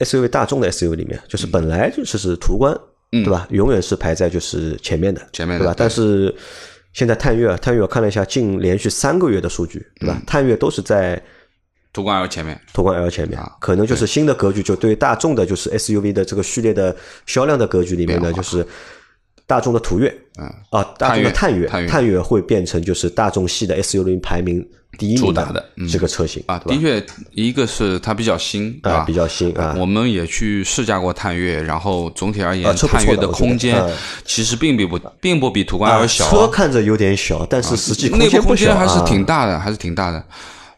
[0.00, 2.76] SUV 大众的 SUV 里面，就是本来就是是途观，
[3.10, 3.46] 对吧？
[3.50, 5.74] 永远是排在就是前面的，前面对吧？
[5.76, 6.34] 但是
[6.92, 10.20] 现在探岳，探岳我看了一下，近连续三个月的数据，对吧？
[10.26, 11.22] 探岳都是在
[11.92, 16.94] 途观 L 前面，途观 L 前面，可能就是新的格局，就对大众的就是 SUV 的这个序列的
[17.26, 18.66] 销量的格局里面呢，就是
[19.46, 29.04] 大众的途岳，嗯啊，大众的探岳，探岳会变成就是大众系的 SUV 排名第一名主打的这个车型啊，的确，一个是它比较新，对啊，吧？
[29.04, 33.92] 比较新啊，我们也去试驾过探岳，然后总体而言，探岳的空间嗯
[34.24, 40.24] 其实并不不并不比途观啊 L 小啊，车看着有点小，但是实际内部间空间还是啊挺大的，还是挺大的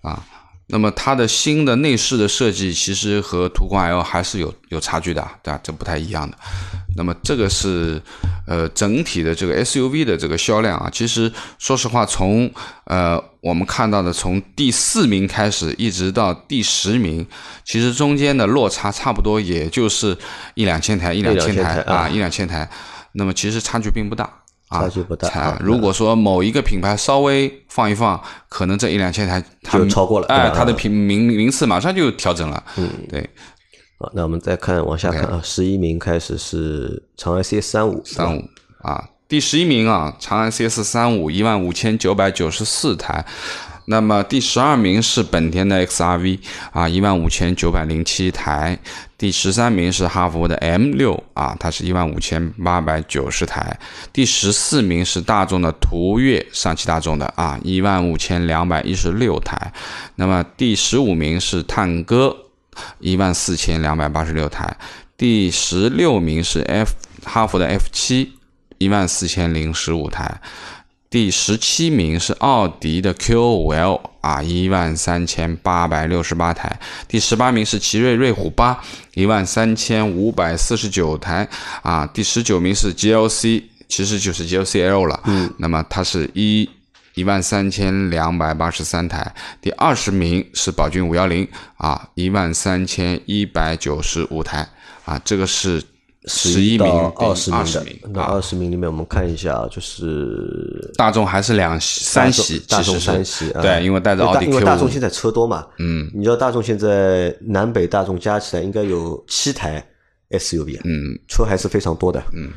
[0.01, 0.25] 啊。
[0.69, 5.61] 那么它的新的内饰的设计，其实和途观 L 还是有有差距的，对吧？
[5.63, 6.37] 这不太一样的。
[6.97, 8.01] 那么这个是
[8.47, 12.51] 呃整体的这个 SUV 的这个销量啊，其实说实话，从
[12.85, 17.27] 呃我们看到的从第四名开始一直到第十名，
[17.65, 20.17] 其实中间的落差差不多也就是
[20.55, 22.69] 一两千台，一两千台台啊啊，一两千台。
[23.13, 24.29] 那么其实差距并不大。
[24.69, 32.61] 啊，差距不大才啊如果说某一个品牌稍微放一放，可能这一两千台它就超过了哎，它的品名名次马上就调整了。
[32.77, 33.31] 嗯，对，
[33.99, 38.45] 好，那我们再看往下看啊，十一名开始是长安 CS 三五三五
[38.83, 43.25] 啊，第十一名啊，长安 CS 三五一万五千九百九十四台。
[43.89, 46.41] 那么第十二名是本田的 XRV
[46.73, 48.79] 啊，一万五千九百零七台。
[49.17, 53.79] 第十三名是哈弗的 M 六啊，它是一万五千八百九十台。
[54.13, 59.73] 第十四名是大众的途岳，上汽大众的啊，一万五千两百一十六台。
[60.17, 62.37] 那么第十五名是探歌，
[62.99, 64.77] 一万四千两百八十六台。
[65.17, 66.93] 第十六名是 F
[67.25, 68.33] 哈弗的 F 七，
[68.79, 70.41] 一万四千零十五台。
[71.09, 76.79] 第十七名是奥迪的 Q5L 啊，一万三千八百六十八台。
[77.09, 78.79] 第十八名是奇瑞瑞虎八，
[79.15, 81.49] 一万三千五百四十九台
[81.83, 82.05] 啊。
[82.13, 85.19] 第十九名是 GLC，其实就是 GLC L 了。
[85.25, 86.69] 嗯，那么它是一
[87.17, 89.35] 一万三千两百八十三台。
[89.61, 91.49] 第二十名是宝骏五幺零
[91.79, 94.69] 啊，一万三千一百九十五台
[95.07, 95.19] 啊。
[95.25, 95.83] 这个是
[96.27, 98.11] 十一名到二十名的，名啊。
[98.13, 109.83] 那二十名里面我们看一下啊，就是大众还是两三系，大众三席啊，对，因为带着奥迪因为大众现在车多嘛，嗯，你知道大众现在南北大众加起来应该有七台
[110.31, 112.51] SUV 啊，嗯，车还是非常多的，嗯，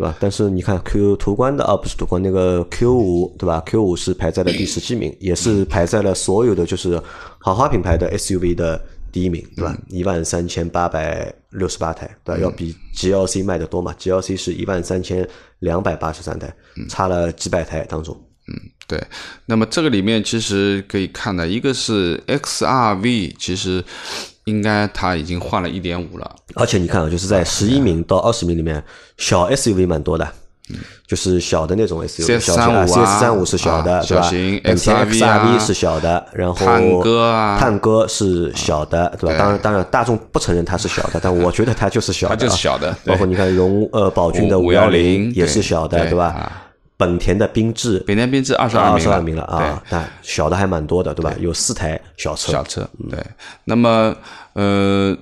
[0.00, 0.16] 对吧？
[0.18, 6.98] 但是你看 Q 途观的啊，不是途观那个 Q 五，对吧？Q 五是排在了第十七名，也是排在了所有的就是
[7.38, 8.80] 豪华品牌的 SUV 的
[9.12, 9.76] 第一名，对吧？
[9.90, 12.40] 一万三千八百六十八台，对吧？
[12.40, 16.50] 要比 GLC 卖的多嘛？GLC 是一万三千两百八十三台，
[16.88, 18.18] 差了几百台当中。
[18.48, 18.56] 嗯
[18.88, 18.98] 对，
[19.44, 23.84] 那么这个里面其实可以看到，一个是 XRV，其实
[24.44, 28.82] 应该它已经换了一点五了，而且你看啊，就是在十一名到二十名里面，
[29.18, 30.26] 小 SUV 蛮多的，
[31.06, 34.22] 就是小的那种 SUV，CS 小35啊 CS 三五是小的，啊对吧？
[34.22, 37.58] 小型本田 XRV 啊是小的，然后探戈啊。
[37.58, 39.36] 探戈是小的，对吧？
[39.38, 46.26] 当然，当然，大众不承认它是小的，但我觉得它就是小的啊， 它就是小的包括你看荣呃宝骏的五幺510也是小的，对对吧？
[46.26, 46.69] 啊？
[47.00, 51.34] 本田的缤智本田缤智二十二名了，二十二名了啊对，，但小的还蛮多的，对吧？
[51.40, 53.18] 有四台小车，小车，对。
[53.64, 54.14] 那么，
[54.52, 55.16] 呃，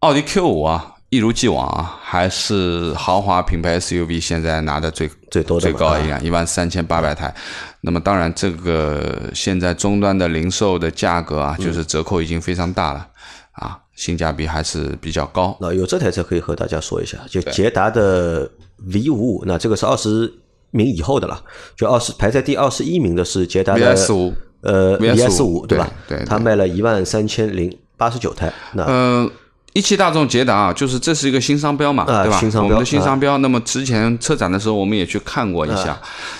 [0.00, 7.34] 奥迪 Q 五啊，一如既往啊，还是豪华品牌 SUV 现在拿的最最多最高一辆，一万三千八百台。
[7.80, 13.08] 那么，当然，这个现在终端的零售的价格啊，就是折扣已经非常大了
[13.52, 15.56] 啊，性价比还是比较高。
[15.60, 18.50] 那有这台车可以和大家说一下，就捷达的
[18.92, 20.30] V 五五，那这个是二十
[20.70, 21.40] 名以后的了，
[21.76, 25.88] 就二十排在第二十一名的是捷达的 VS 五呃 VS5 VS 五对吧？
[26.08, 29.30] 对它卖了一万三千零八十九台，那嗯，
[29.74, 32.38] 一汽大众捷达啊，就是这是一个新商标嘛，啊对吧？
[32.40, 33.38] 新商标我们的新商标。
[33.38, 35.98] 那么之前车展的时候，我们也去看过一下，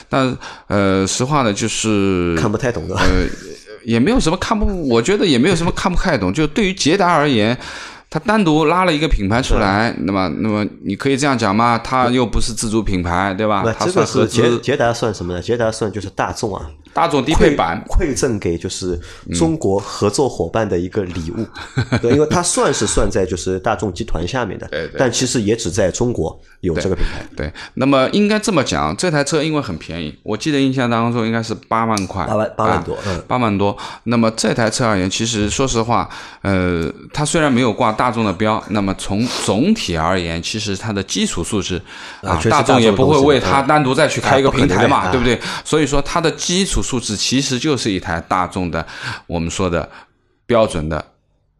[0.09, 2.97] 但呃，实话呢，就是看不太懂的。
[2.97, 3.05] 呃，
[3.85, 6.33] 也没有什么看不，我觉得也没有什么看不太懂。
[6.33, 7.57] 就对于捷达而言，
[8.17, 11.79] 它单独拉了一个品牌出来，那么那么你可以这样讲吗？
[11.85, 13.71] 他又不是自主品牌，对吧那？
[13.75, 15.43] 它这个是算合资捷捷达算什么呢？
[15.43, 16.65] 捷达算就是大众啊，
[16.97, 17.85] 大众低配版。
[17.87, 18.99] 馈赠给就是
[19.35, 21.47] 中国合作伙伴的一个礼物，
[22.01, 24.97] 对，因为它算是算在就是大众集团下面的，对对。
[24.99, 33.23] 但其实也只在中国有这个品牌，对，那么应该这么讲，这台车因为很便宜，我记得印象当中应该是八万块，八万八万啊多嗯。
[33.29, 33.77] 八万多。
[34.05, 36.09] 那么这台车而言，其实说实话，
[36.43, 41.81] 呃，它虽然没有挂大众的标，那么从总体而言，其实它的基础素质
[42.23, 45.11] 啊，大众也不会为它单独再去开一个平台嘛，啊。
[45.11, 45.39] 对不对？
[45.65, 48.87] 所以说它的基础素质其实就是一台大众的
[49.27, 49.91] 我们说的
[50.47, 51.05] 标准的。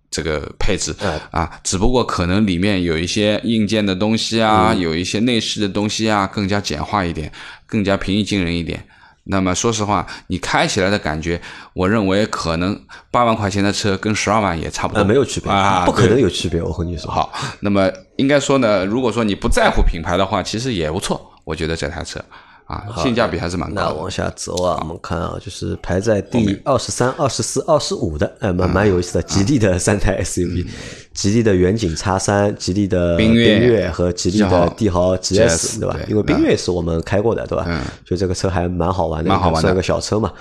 [0.09, 7.31] 这个配置嗯啊，只不过可能里面有一些硬件的东西啊，嗯有一些内饰的东西啊，更加简化一点，
[7.67, 8.83] 更加平易近人一点。
[9.25, 11.39] 那么说实话，你开起来的感觉，
[11.75, 21.21] 我认为可能八万块钱的车跟十二万也差不多，啊，没有区别啊，不可能有区别，我和你说，好，那么应该说呢，如果说你不在乎品牌的话，其实也不错。
[21.45, 22.25] 我觉得这台车
[22.67, 23.89] 啊，性价比还是蛮高的。
[23.89, 29.23] 那往下走啊，我们看啊，就是排在第二十三、二十四、二十五的，哎，蛮蛮有意思的。
[29.23, 30.67] 吉利的三台 SUV，
[31.15, 36.11] 吉利的远景 X 三、吉利的缤越越和吉利的帝豪 GS 对吧对？
[36.11, 37.65] 因为缤越是我们开过的，对吧？
[37.69, 40.33] 嗯、就这个车还蛮好玩的，蛮好玩的算个小车嘛。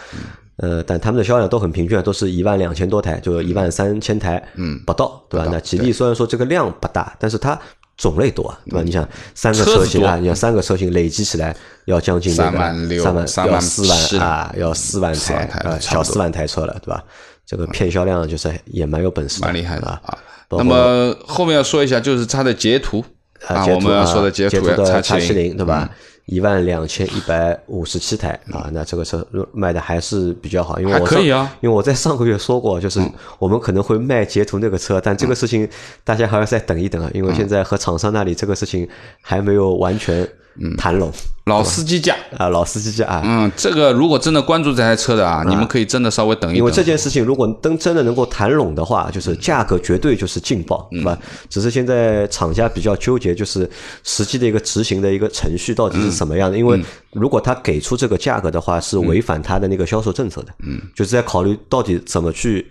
[0.57, 5.47] 呃，但他们的销量都很平均，都是一万两千多台，就一万三千台，嗯，不到，对吧？
[5.51, 7.59] 那吉利虽然说这个量不大，但是它
[7.97, 8.81] 种类多啊，对吧？
[8.83, 17.03] 你想三个车型啊，你想三个车型累积起来要将近三万六三万3万要四万啊，要四万台啊，小四万台车了，对吧？
[17.45, 19.87] 这个骗销量就是也蛮有本事，蛮厉害的。
[19.87, 20.17] 啊。
[20.49, 23.03] 那么后面要说一下，就是它的截图。
[23.47, 25.87] 啊，我们要说的截图的叉叉七，零对吧？
[26.25, 31.55] 一万两千一百五十七台啊，那这个车卖的还是比较好，因为我上可以啊。
[31.61, 32.99] 因为我在上个月说过，就是
[33.37, 35.69] 我们可能会卖截图那个车，但这个事情
[36.03, 38.87] 大家还要再等一等啊，因为现在和厂商那里这个事情
[39.21, 40.27] 还没有完全
[40.77, 41.11] 谈拢
[41.45, 42.15] 老司机价。
[42.37, 46.85] 啊，老司机价啊，嗯，这个如果真的关注这台车的啊，你们可以真的稍微等一等因为这。
[46.85, 51.17] 件事情，如果真真的能够谈拢的话，就是价格绝对就是劲爆，嗯对吧？
[51.49, 53.67] 只是现在厂家比较纠结，就是
[54.03, 56.55] 实际的一个执行的一个程序到底是什么样的。
[56.55, 56.79] 因为
[57.11, 60.53] 如果他给出这个价格的话，是违反他的那个销售政策的。
[60.63, 62.63] 嗯，就是在考虑到底怎么去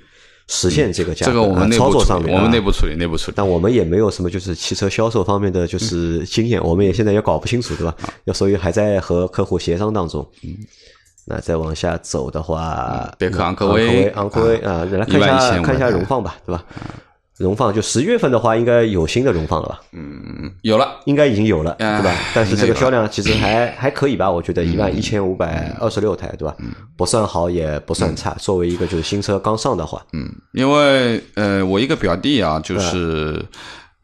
[0.48, 1.32] 实现这个价格。
[1.32, 3.34] 这个我们内啊操部处理，作上面，我们啊内部处理，内部处理。
[3.36, 7.94] 但我们也没有什么就是汽车销售方面的就是经验，我们也现在也搞不清楚，对吧？
[8.24, 10.26] 要所以还在和客户协商当中。
[11.26, 16.62] 那再往下走的话，别克昂科威昂科威啊，来看一下看一下荣放吧，对吧？
[17.36, 19.80] 荣放就十月份的话，应该有新的荣放了吧？
[19.92, 22.16] 嗯有了，应该已经有了，哎对吧？
[22.34, 24.30] 但是这个销量其实还 还可以吧？
[24.30, 26.54] 我觉得一万一千五百二十六台，对吧？
[26.96, 28.34] 不算好也不算差。
[28.38, 33.44] 作为一个就是新车刚上的话，嗯，因为呃，我一个表弟啊，就是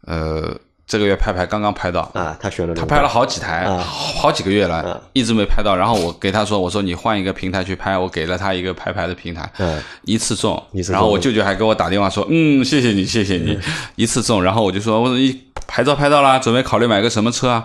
[0.07, 0.53] 呃，
[0.91, 5.77] 这个月拍牌刚刚拍到，啊，他选了他拍了好几台，啊好几个月了，一直没拍到。
[5.77, 10.89] 然后我给他说：“我说你换一个平台去拍。”我给了他一个拍牌的平台，嗯一次中一次。
[10.89, 13.57] 中然后我舅舅还给我打电话说：“嗯，谢谢你，谢谢你，
[13.95, 17.65] 一次中。”然后我就说：“我说你牌照拍到了，准备考虑买个什么车啊？”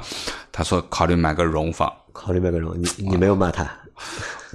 [0.54, 3.68] 他说：“考虑买个荣放。”考虑买个荣，你你没有骂他。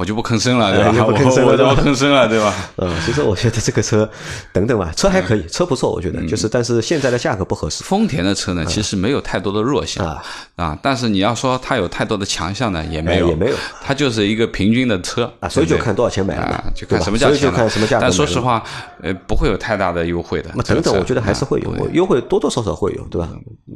[0.01, 1.05] 我就不吭声了，对吧？
[1.07, 2.55] 我我就不吭声了，对吧？
[2.77, 4.09] 嗯，其实我觉得这个车，
[4.51, 7.85] 等等吧，车还可以，车不错，我嗯觉得就是，但是现在的价格不合适。
[7.85, 10.23] 丰田的车呢，其实没有太多的弱项啊。
[10.57, 13.57] 啊，但是你要说它有太多的强项呢，也没有，哎也没有。
[13.85, 18.11] 它就是一个平均的车啊，所以就看多少钱买了就看什么价钱了，所以就看什么价格买了。
[18.11, 18.65] 但说实话，
[19.03, 20.51] 呃，不会有太大的优惠的。
[20.55, 23.29] 那等等，我觉得还是会有啊优惠，多多少少会有，对吧？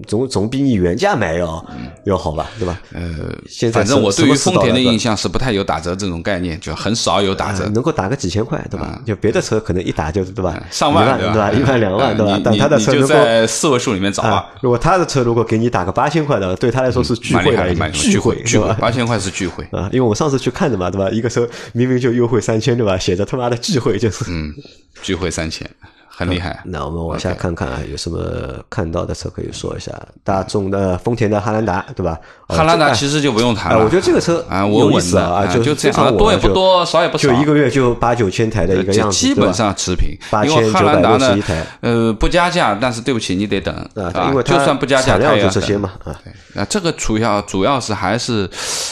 [0.07, 1.65] 总总比你原价买要
[2.05, 2.81] 要好吧，对吧？
[2.93, 3.03] 呃，
[3.49, 7.71] 现在反正我对于丰田的印象是不太有打折这种概念，就很少有打折啊。
[7.75, 9.01] 能够打个几千块，对吧？
[9.07, 10.51] 就别的车可能一打就是对吧？
[10.51, 11.53] 啊上万对对吧？
[11.53, 12.41] 一万两万对吧？
[12.45, 18.77] 但他的车能够在四位数里面找啊啊，，如果他的车如果给你打个八千块的，对他来说是巨蛮厉害的，惠了，已蛮经巨惠，巨惠对吧，？
[18.81, 19.65] 八千块是聚会。
[19.71, 21.09] 啊，因为我上次去看的嘛，对吧？
[21.11, 22.99] 一个车明明就优惠三千，对吧？
[22.99, 24.25] 写着他妈的聚会，就是。
[24.29, 24.53] 嗯，
[25.15, 25.71] 优惠三千，
[26.17, 26.61] 很厉害。
[26.65, 28.19] 那我们往下看看啊，有什么
[28.71, 29.93] 看到的车可以说一下？
[30.23, 32.19] 大众的丰田的汉兰达，对吧？
[32.47, 40.17] 哦汉兰达其实就不用谈哎，了，我觉得这个车啊，我稳稳的啊，就就这样，多也不多，少也不少，就一个月就八九千台的一个样子，基本上持平。
[40.31, 46.15] 8961因为汉兰达呢台，呃，不加价，但是对不起，你得等啊，因为它就算不加价，产量就这些嘛，啊，
[46.55, 48.49] 那，这个主要主要是还是，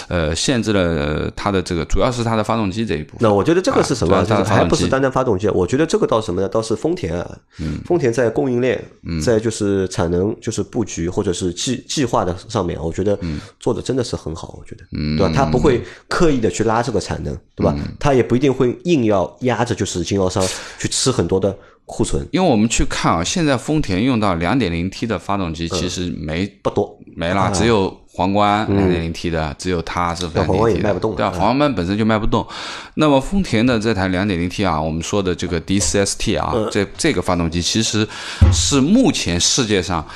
[0.08, 3.18] 呃，限制了它的这个，主要是它的发动机这一部分。
[3.20, 4.24] 那我觉得这个是什么？
[4.24, 6.48] 就是还不是单单发动机，我觉得这个倒什么呢？
[6.48, 7.38] 倒是丰田啊，
[7.84, 8.82] 丰田在供应链，
[9.24, 13.18] 在就是产能就是布局或者是计计划的上面，我觉得
[13.60, 14.84] 做的真的是很好，我觉得，
[15.16, 15.32] 对吧？
[15.34, 17.76] 他不会刻意的去拉这个产能，对吧？
[17.98, 20.42] 他也不一定会硬要压着就是经销商
[20.78, 26.98] 去吃很多的库存，因为我们去看啊，现在丰田用到2.0 T 的发动机其实没不多。
[27.14, 32.46] 没了，只有皇冠两点零 T 的，只有它是皇冠也卖不动，对啊，皇冠本身就卖不动。
[32.94, 38.06] 那么丰田的这台两点零 T 啊，我们说的这个 D 四 ST 啊，这这个发动机其实
[38.52, 40.06] 是目前世界上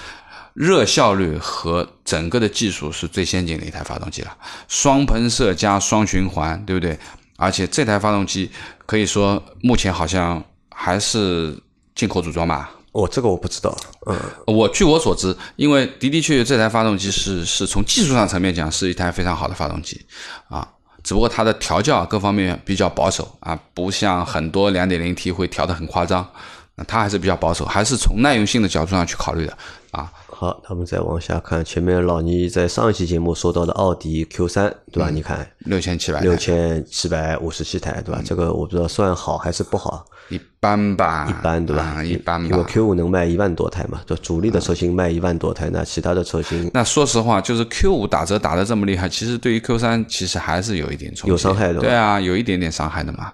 [0.52, 4.36] 热效率和整个的技术是最先进的一台发动机了，
[4.68, 6.98] 双喷射加双循环，对不对？
[7.38, 8.50] 而且这台发动机
[8.84, 11.58] 可以说目前好像还是
[11.94, 12.70] 进口组装吧。
[12.96, 13.76] 哦，这个我不知道。
[14.06, 14.16] 嗯，
[14.46, 20.00] 我据我所知，因为的的确确这台发动机是是从技术上层面讲是一台非常好的发动机
[20.48, 20.66] 啊，
[21.04, 26.26] 只不过它的调教各方面比较保守啊，不像很多两点零 T 会调的很夸张，
[26.76, 29.56] 那它还是比较保守，还是从耐用性的角度上去考虑的
[29.90, 30.10] 啊。
[30.28, 35.10] 好，那我们再往下看，前面老倪在上一期节目说到的奥迪 Q 三，对吧？
[35.10, 38.22] 你看六千七百六千七百五十七台，对吧？
[38.24, 40.06] 这个我不知道算好还是不好。
[40.28, 42.02] 一般吧，一般对吧？
[42.02, 42.48] 一般吧。
[42.50, 46.68] 因为 Q 五能卖一万多台嘛，就主力的车型卖一万多台，那其他的车型……
[46.74, 51.80] 那说实话，就是 Q 五打折打的这么厉害，其实对于 Q 三其实还是有一点冲击，有伤害的。
[51.80, 53.32] 对啊，有一点点伤害的嘛，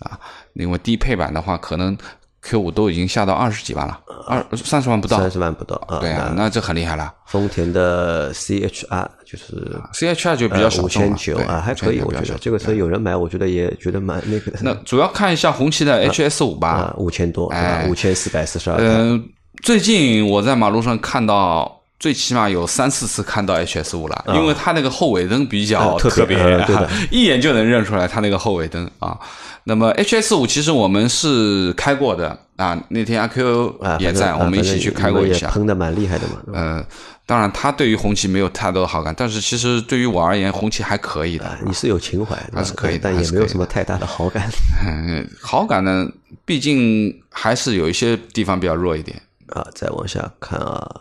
[0.00, 0.18] 啊，
[0.52, 1.96] 因为低配版的话，可能
[2.44, 5.98] Q 五都已经下到二十几万了，二三十万不到，三十万不到啊。
[5.98, 7.12] 对啊，那这很厉害了。
[7.26, 14.52] 丰田的 CHR 就是 CHR 就比较少五千九啊，还可以，我觉得这个车有人买，我觉得也觉得蛮那个。
[14.60, 17.50] 那主要看一下红旗的 HS 五吧，五千多，
[17.88, 18.76] 五千四百四十二。
[18.78, 19.26] 嗯，
[19.62, 26.38] 最近我在马路上看到，最起码有三四次看到 HS 五了，因为它那个后尾灯比较特别，
[27.10, 29.18] 一眼就能认出来它那个后尾灯啊。
[29.66, 36.34] 那么 HS 五其实我们是开过的啊，那天阿 Q 也在，我们一起去开过一下，喷的蛮厉害的嘛。
[36.52, 36.84] 嗯。
[37.26, 41.58] 当然，他对于红旗没有太多的好感，但是其实对于我而言，红旗还可以的。
[41.64, 44.46] 你是有情怀，还是可以，但也没有什么太大的好感。
[45.40, 46.06] 好感呢，
[46.44, 49.18] 毕竟还是有一些地方比较弱一点。
[49.48, 51.00] 啊，再往下看啊，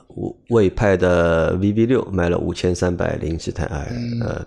[0.49, 3.91] 魏派的 VV 六卖了五千三百零几台，哎，
[4.21, 4.45] 呃，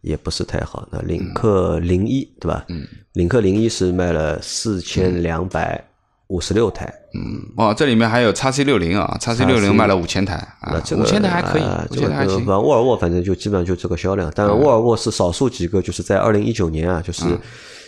[0.00, 0.88] 也不是太好。
[0.90, 2.64] 那领克零一对吧？
[2.68, 5.84] 嗯，领克零一是卖了四千两百。
[6.28, 12.46] 五十六台，嗯，哦，这里面还有叉 C 六零啊，叉 C 六零卖了五千台啊，五千台还可以，五千台还行。
[12.46, 17.26] 沃尔沃反正就基本上就这个销量，但沃尔沃是少数几个就是在二零一九年啊，就是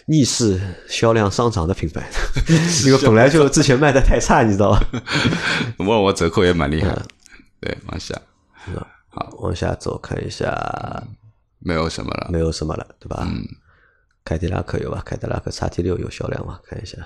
[0.07, 2.09] 逆势销量上涨的品牌，
[2.85, 4.81] 因为本来就之前卖的太差，你知道吧？
[5.79, 6.95] 沃尔沃折扣也蛮厉害，
[7.61, 8.15] 对，往下，
[9.09, 10.53] 好，往下走看一下，
[11.59, 13.27] 没有什么了，没有什么了，对吧？
[13.27, 13.43] 嗯，
[14.25, 15.03] 凯迪拉克有吧？
[15.05, 16.61] 凯迪拉克叉 T 六有销量吗？
[16.67, 16.99] 看一下。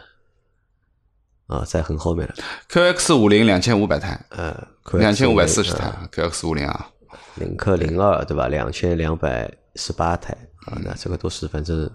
[1.46, 2.34] 啊，在很后面了。
[2.68, 4.54] QX 五零两千五百台，呃，
[4.98, 5.90] 两千五百四十台。
[6.12, 6.90] QX 五零啊，
[7.36, 8.48] 领克零二对吧？
[8.48, 10.36] 两千两百十八台
[10.66, 11.90] 啊，那这个都是反正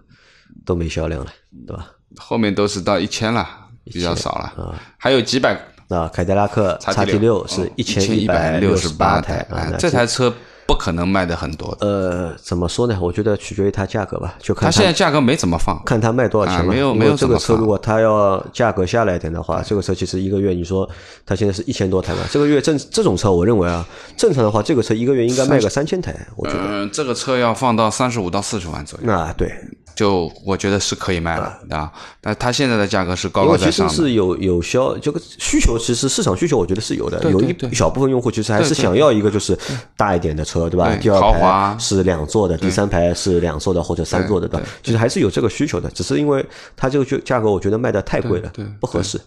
[0.65, 1.31] 都没销量了，
[1.67, 1.87] 对吧？
[2.17, 3.47] 后面都是到一千了，
[3.85, 4.75] 比较少了啊。
[4.97, 5.53] 还有几百
[5.89, 10.33] 啊，凯迪拉克叉 T 六是一千一百六十八台啊，这台车。
[10.65, 11.77] 不可能卖的很多。
[11.81, 12.97] 呃，怎么说呢？
[13.01, 16.71] 我觉得取决于它价格吧，就看它现在价格没怎么放，看它卖多少钱嘛。
[16.71, 20.89] 没有没有这个车，如果它要价格下来一点的话，这个车其实一个月，你说
[21.25, 22.21] 它现在是一千多台嘛？
[22.31, 23.85] 这个月正这种车，我认为啊，
[24.15, 26.15] 正常的话，这个车一个月应该卖个三千台。
[26.37, 29.11] 我觉得，嗯，这个车要放到三十五到四十万左右。
[29.11, 29.53] 啊，对。
[29.95, 33.87] 就我觉得是可以卖了啊，但它现在的价格是高高在上。
[33.87, 39.57] 其实是有有销这个需求，其实市场需求我觉得是有的，有一小部分用户其实还是想要一个就是
[39.95, 40.95] 大一点的车，对吧？
[40.95, 44.65] 第二排是两座的，第三排是两座的或者三座的，对吧？
[44.81, 49.19] 其实还是有这个需求的，只是因为它这个就价格我觉得卖的太贵了，不合适。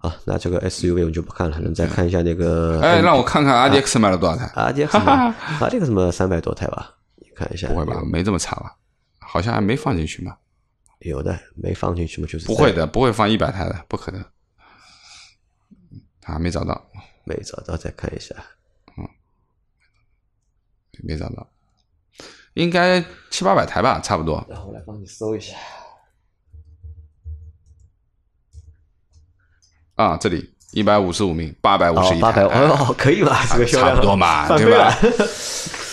[0.00, 2.78] 啊，那这个 SUV 我们就不看了，你再看一下那个。
[2.80, 6.90] 哎，让我看看 RDX 卖了多少台？RDX，RDX 什么三百多台吧？
[7.16, 7.66] 你看一下。
[7.66, 8.00] 不会吧？
[8.08, 8.74] 没这么差吧？
[9.30, 10.36] 好像还没放进去嘛？
[11.00, 12.26] 有的没放进去嘛？
[12.26, 14.24] 就是不会的，不会放一百台的，不可能。
[16.24, 16.90] 啊，没找到，
[17.24, 18.34] 没找到，再看一下。
[18.96, 19.06] 嗯，
[21.04, 21.46] 没找到，
[22.54, 24.44] 应该七八百台吧，差不多。
[24.48, 25.54] 然后我来帮你搜一下。
[29.94, 33.44] 啊，这里一百五十五名，八百五十一台，哦，可以吧？
[33.50, 34.90] 这个差不多嘛， 对吧？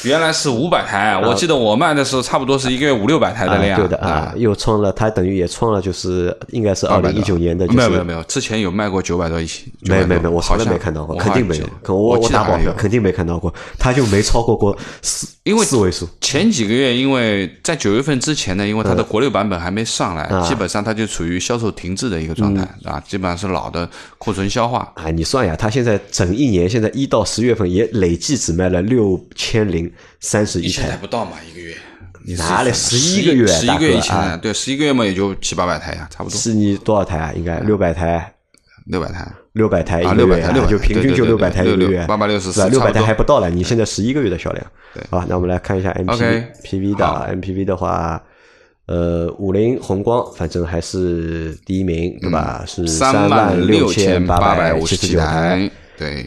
[0.06, 3.80] 原来是五百台，我记得我卖的时候差不多是一个月五六百台的量。
[3.80, 7.66] 对的啊，又创了，它等于也创了，就是应该是二零一九年的。
[7.68, 9.72] 没有没有没有，之前有卖过九百多一起。
[9.82, 11.66] 没有没有没有，我从来没看到过，肯定没有。
[11.88, 16.08] 我我打保票，肯定没看到过，它就没超过过四，因为四位数。
[16.22, 24.92] 前几个月，因为在九月份之前呢，因为它的国六版本还没上来，基本上它就处于销售停滞的一个状态啊，基本上是老的库存消化。
[24.96, 29.92] 啊，你算呀，它现在整一年，现在一到十月份也累计只卖了六千零。
[30.20, 31.76] 三十一台不到嘛，一个月，
[32.38, 32.72] 哪里？
[32.74, 33.48] 十一个月？
[33.48, 36.38] 十一个月以前，对，十一个月嘛，也就七八百台呀，差不多。
[36.38, 37.34] 是你多少台啊？
[37.36, 38.34] 应该六百台，
[38.86, 39.28] 六百台。
[39.56, 42.68] 六百台一啊个月600台就平均就六百台一个月，八百六十四？
[42.68, 44.66] 六百台还不到了，你现在十一个月的销量。
[44.94, 45.02] 对。
[45.10, 48.22] 好吧，那我们来看一下 OK，MPV 的 MPV 的话，
[48.88, 52.66] 呃，五菱宏光反正还是第一名，对吧？
[52.68, 56.24] 是嗯三万万六千八百五十七七十九台，对，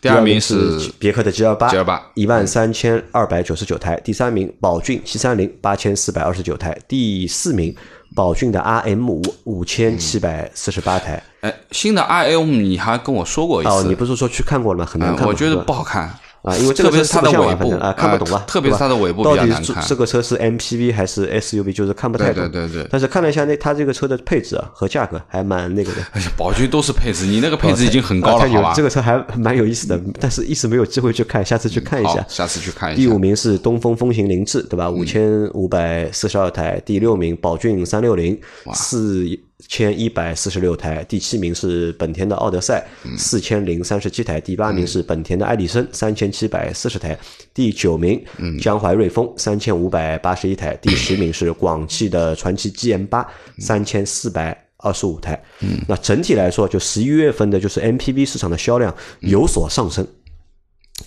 [0.00, 7.74] 第第二二名是是别克的 G 二八，G 二八一万三千二百九十九台，第三名宝骏七三零八千四百二十九台，第四名
[8.14, 11.22] 宝骏的 RM 五五千七百四十八台。
[11.40, 14.90] 哎，新的 R M 你还跟我说过一次，哦，你不是说去看过了吗？
[14.90, 16.12] 很难看，嗯我觉得不好看
[16.42, 19.52] 啊，因为这个车是它的尾部啊看不懂啊呃，特别是它的尾部比到底
[19.86, 22.42] 这个车是 MPV 还是 SUV，就是看不太懂。
[22.50, 26.02] 对对对对但是看了一下那它这个车的配置啊和价格还蛮那个的。
[26.12, 28.74] 哎呀，宝骏都是配置，你那个配置已经很高了，好吧？
[28.74, 32.26] 这个车还蛮有意思的，但是一直没有机会去看，下次去看一下好，。
[32.28, 33.00] 下次去看一下。
[33.00, 34.90] 第五名是东风风行凌志，对吧？
[34.90, 36.82] 五千五百四十二台。
[36.84, 38.36] 第六名宝骏三六零，
[38.74, 39.24] 四
[39.68, 41.04] 千一百四十六台。
[41.04, 42.86] 第七名是本田的奥德赛，
[43.16, 44.40] 四千零三十七台。
[44.40, 47.18] 第八名是本田的艾力绅，三千七百四十台。
[47.54, 48.22] 第九名
[48.60, 50.76] 江淮瑞风，三千五百八十一台。
[50.82, 53.26] 第十名是广汽的传祺 GM 八，
[53.58, 54.56] 三千四百。
[54.84, 55.40] 二十五台，
[55.86, 60.04] 那整体来说，就十一月份的，就是 MPV 市场的销量有所上升，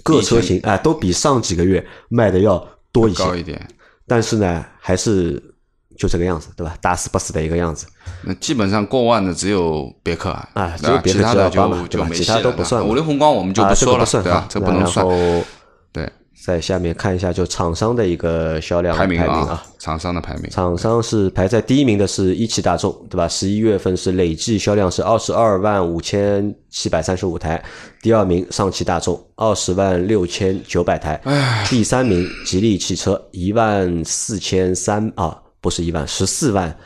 [0.02, 3.68] 各车型啊、都比上几个月卖的要多一些，高一点，
[4.08, 5.44] 但是呢，还是
[5.98, 6.78] 就这个样子，对吧？
[6.82, 7.86] 打死不死的一个样子。
[8.24, 14.46] 那基本上过万的只有别克啊，啊只有别克其他的 G28 嘛就就没对吧其他都不算五菱宏光我们就不，说了，个算对吧啊？
[14.50, 15.06] 这不能算。
[15.06, 15.12] 后
[15.92, 16.12] 对，
[16.44, 20.50] 在下面看一下，就厂商的一个销量排名名啊，厂商的排名。
[20.50, 23.28] 厂商是排在第一名的是一汽大众，对吧？
[23.28, 27.64] 十一月份是累计销量是二十二万五千七百三十五台，
[28.02, 31.20] 第二名上汽大众二十万六千九百台，
[31.70, 36.78] 第三名吉利汽车一万四千三啊，不是一万十四万。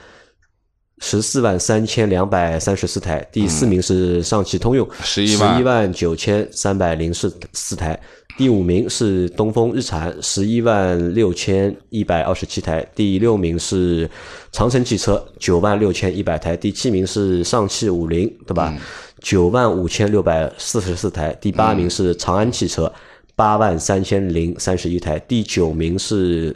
[1.02, 7.98] 十四万三千两百三十四台，第四名是上汽通用，十一万一万九千三百零四四台，
[8.38, 14.10] 第五名是东风日产，十一万六千一百二十七台，第六名是
[14.52, 18.78] 长城汽车，九万六千一百台，第七名是上汽五菱，对吧？
[19.22, 22.92] 九万五千六百四十四台，第八名是长安汽车，
[23.38, 26.54] 八万三千零三十一台，第九名是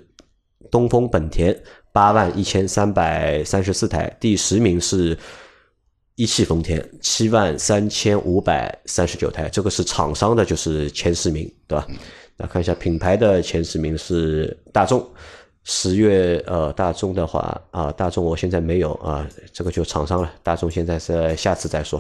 [0.70, 1.58] 东风本田
[1.94, 5.18] 八万一千三百三十四台，第十名是
[6.16, 11.88] 一汽丰田七万三千五百三十九台，这个是厂商的，就是前十名，对吧？
[12.36, 15.08] 那看一下品牌的前十名是大众，
[15.64, 22.00] 十月呃大众的话啊、大众我现在没有啊、这个就厂商了，大众现在是下次再说，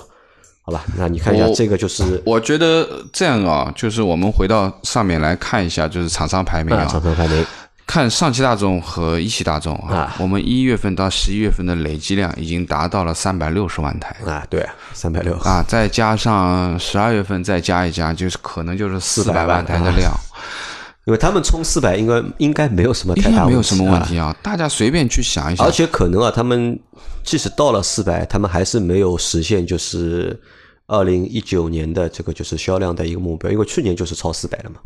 [0.63, 0.83] 好吧？
[0.97, 7.45] 那你看一下这个就是我觉得这样啊，就是我们回到上面来看一下，就是厂商排名啊厂啊，商排名
[7.86, 20.13] 看上汽大众和一汽大众啊啊，我们一月份到十一月份的累计量已经达到了三百六十万台啊，对，三百六啊，再加上十二月份再加一加，就是可能就是四400百万台的啊量，
[21.05, 24.36] 因为他们冲四百应该应该没有什么太大该没有什么问啊题啊。
[24.41, 26.79] 大家随便去想一想而，且可能啊，他们
[27.23, 30.41] 即使到了四百，他们还是没有实现就是
[30.88, 34.77] 二零一九年的这个就是销量的一个目标，因为去年就是超四百了嘛。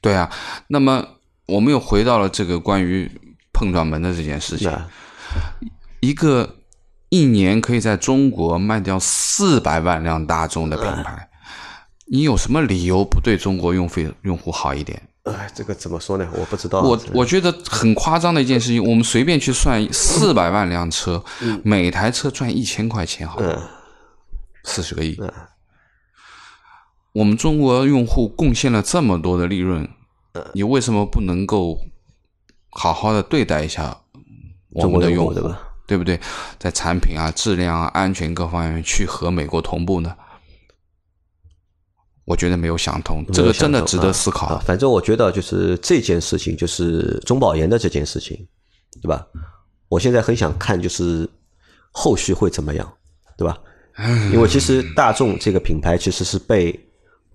[0.00, 0.30] 对啊。
[0.68, 1.02] 那么
[1.46, 3.10] 我们又回到了这个关于
[3.52, 4.70] 碰撞门的这件事情，
[6.00, 6.56] 一个
[7.08, 11.28] 一年可以在中国卖掉四百万辆大众的品牌，
[12.06, 15.00] 你有什么理由不对中国用户用户好一点？
[15.24, 16.28] 哎，这个怎么说呢？
[16.34, 16.80] 我不知道。
[16.80, 21.24] 我我觉得很夸张的一件事情，我们随便去算四百万辆车，
[21.64, 23.60] 每台车赚一千块钱，好嗯
[24.64, 25.18] 四十个亿。
[27.12, 29.88] 我们中国用户贡献了这么多的利润，
[30.54, 31.78] 你为什么不能够
[32.70, 34.00] 好好的对待一下
[34.70, 35.62] 我中国们的用户，用户对吧？
[35.86, 36.18] 对不对？
[36.58, 40.16] 在产品啊、质量啊、安全各方面去和美国同步呢？
[42.24, 44.48] 我觉得没有想通，这个真的值得思考。
[44.48, 44.62] 啊。
[44.66, 48.36] 反正我觉得就是这件事情，就是中保研的这件事情，
[49.00, 49.24] 对吧？
[49.88, 51.28] 我现在很想看，就是
[51.92, 52.92] 后续会怎么样，
[53.38, 53.56] 对吧？
[54.32, 56.78] 因为其实大众这个品牌其实是被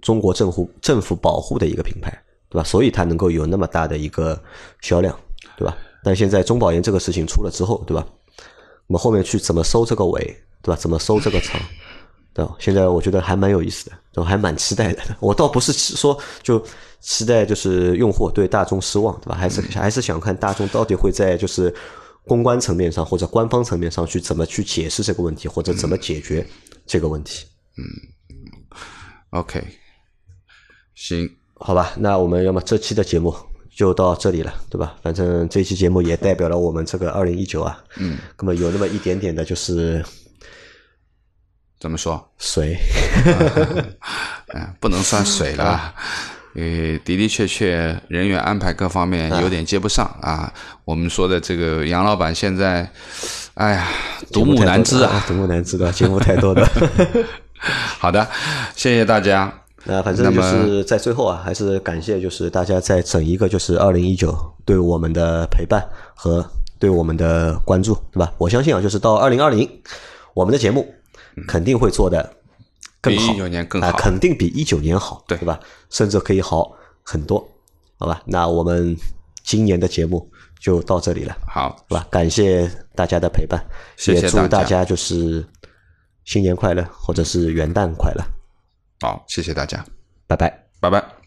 [0.02, 2.12] 中国政府政府保护的一个品牌，
[2.52, 2.64] 对吧？
[2.64, 4.40] 所以它能够有那么大的一个
[4.82, 5.18] 销量，
[5.58, 5.76] 对吧？
[6.04, 8.06] 但现在中保研这个事情出了之后，对吧？
[8.88, 10.22] 我们后面去怎么收这个尾，
[10.62, 10.76] 对吧？
[10.76, 11.60] 怎么收这个场？
[12.34, 15.02] 对吧，现在我觉得还蛮有意思的，我还蛮期待的。
[15.20, 16.62] 我倒不是说就
[17.00, 19.36] 期待就是用户对大众失望，对吧？
[19.36, 21.74] 还是还是想看大众到底会在就是
[22.26, 26.46] 公关层面上或者官方层面上去怎么去解释这个问题，或者怎么解决
[26.86, 27.46] 这个问题。
[27.78, 27.84] 嗯
[29.32, 29.66] OK，
[30.94, 31.30] 行，
[31.64, 33.36] 好吧，那我们要么这期的节目
[33.70, 34.96] 就到这里了，对吧？
[35.04, 40.04] 反正这期节目也代表了我们这个二零一九啊，嗯，那么有那么一点点的就是
[41.80, 42.32] 怎么说？
[42.40, 42.78] 水，
[44.54, 45.94] 嗯， 不能算水了。
[46.56, 46.62] 呃，
[47.06, 50.52] 的的确确，人员安排各方面有点接不上啊。
[50.84, 52.92] 我们说的这个杨老板现在，
[53.54, 53.88] 哎呀，
[54.34, 56.68] 独木难支啊，独木难支的节目太多的。
[58.00, 58.28] 好的，
[58.76, 59.62] 谢谢大家。
[59.84, 65.84] 那反正就是在最后啊，还是感谢就是大家在整一个就是二零一九对我们的陪伴
[66.16, 66.46] 和
[66.78, 68.32] 对我们的关注，对吧？
[68.38, 69.68] 我相信啊，就是到二零二零，
[70.34, 70.88] 我们的节目
[71.48, 72.32] 肯定会做的
[73.00, 75.60] 更好，比一九年更好，肯定比一九年好，对对吧？
[75.90, 76.72] 甚至可以好
[77.04, 77.40] 很多，
[77.98, 78.22] 好吧？
[78.26, 78.96] 那我们
[79.44, 80.30] 今年的节目
[80.60, 82.08] 就到这里了，好，是吧？
[82.12, 83.60] 感谢大家的陪伴，
[83.98, 85.44] 谢谢也祝大家就是
[86.26, 88.24] 新年快乐，或者是元旦快乐。
[89.02, 89.84] 好，谢谢大家，
[90.28, 90.48] 拜拜，
[90.80, 91.21] 拜拜。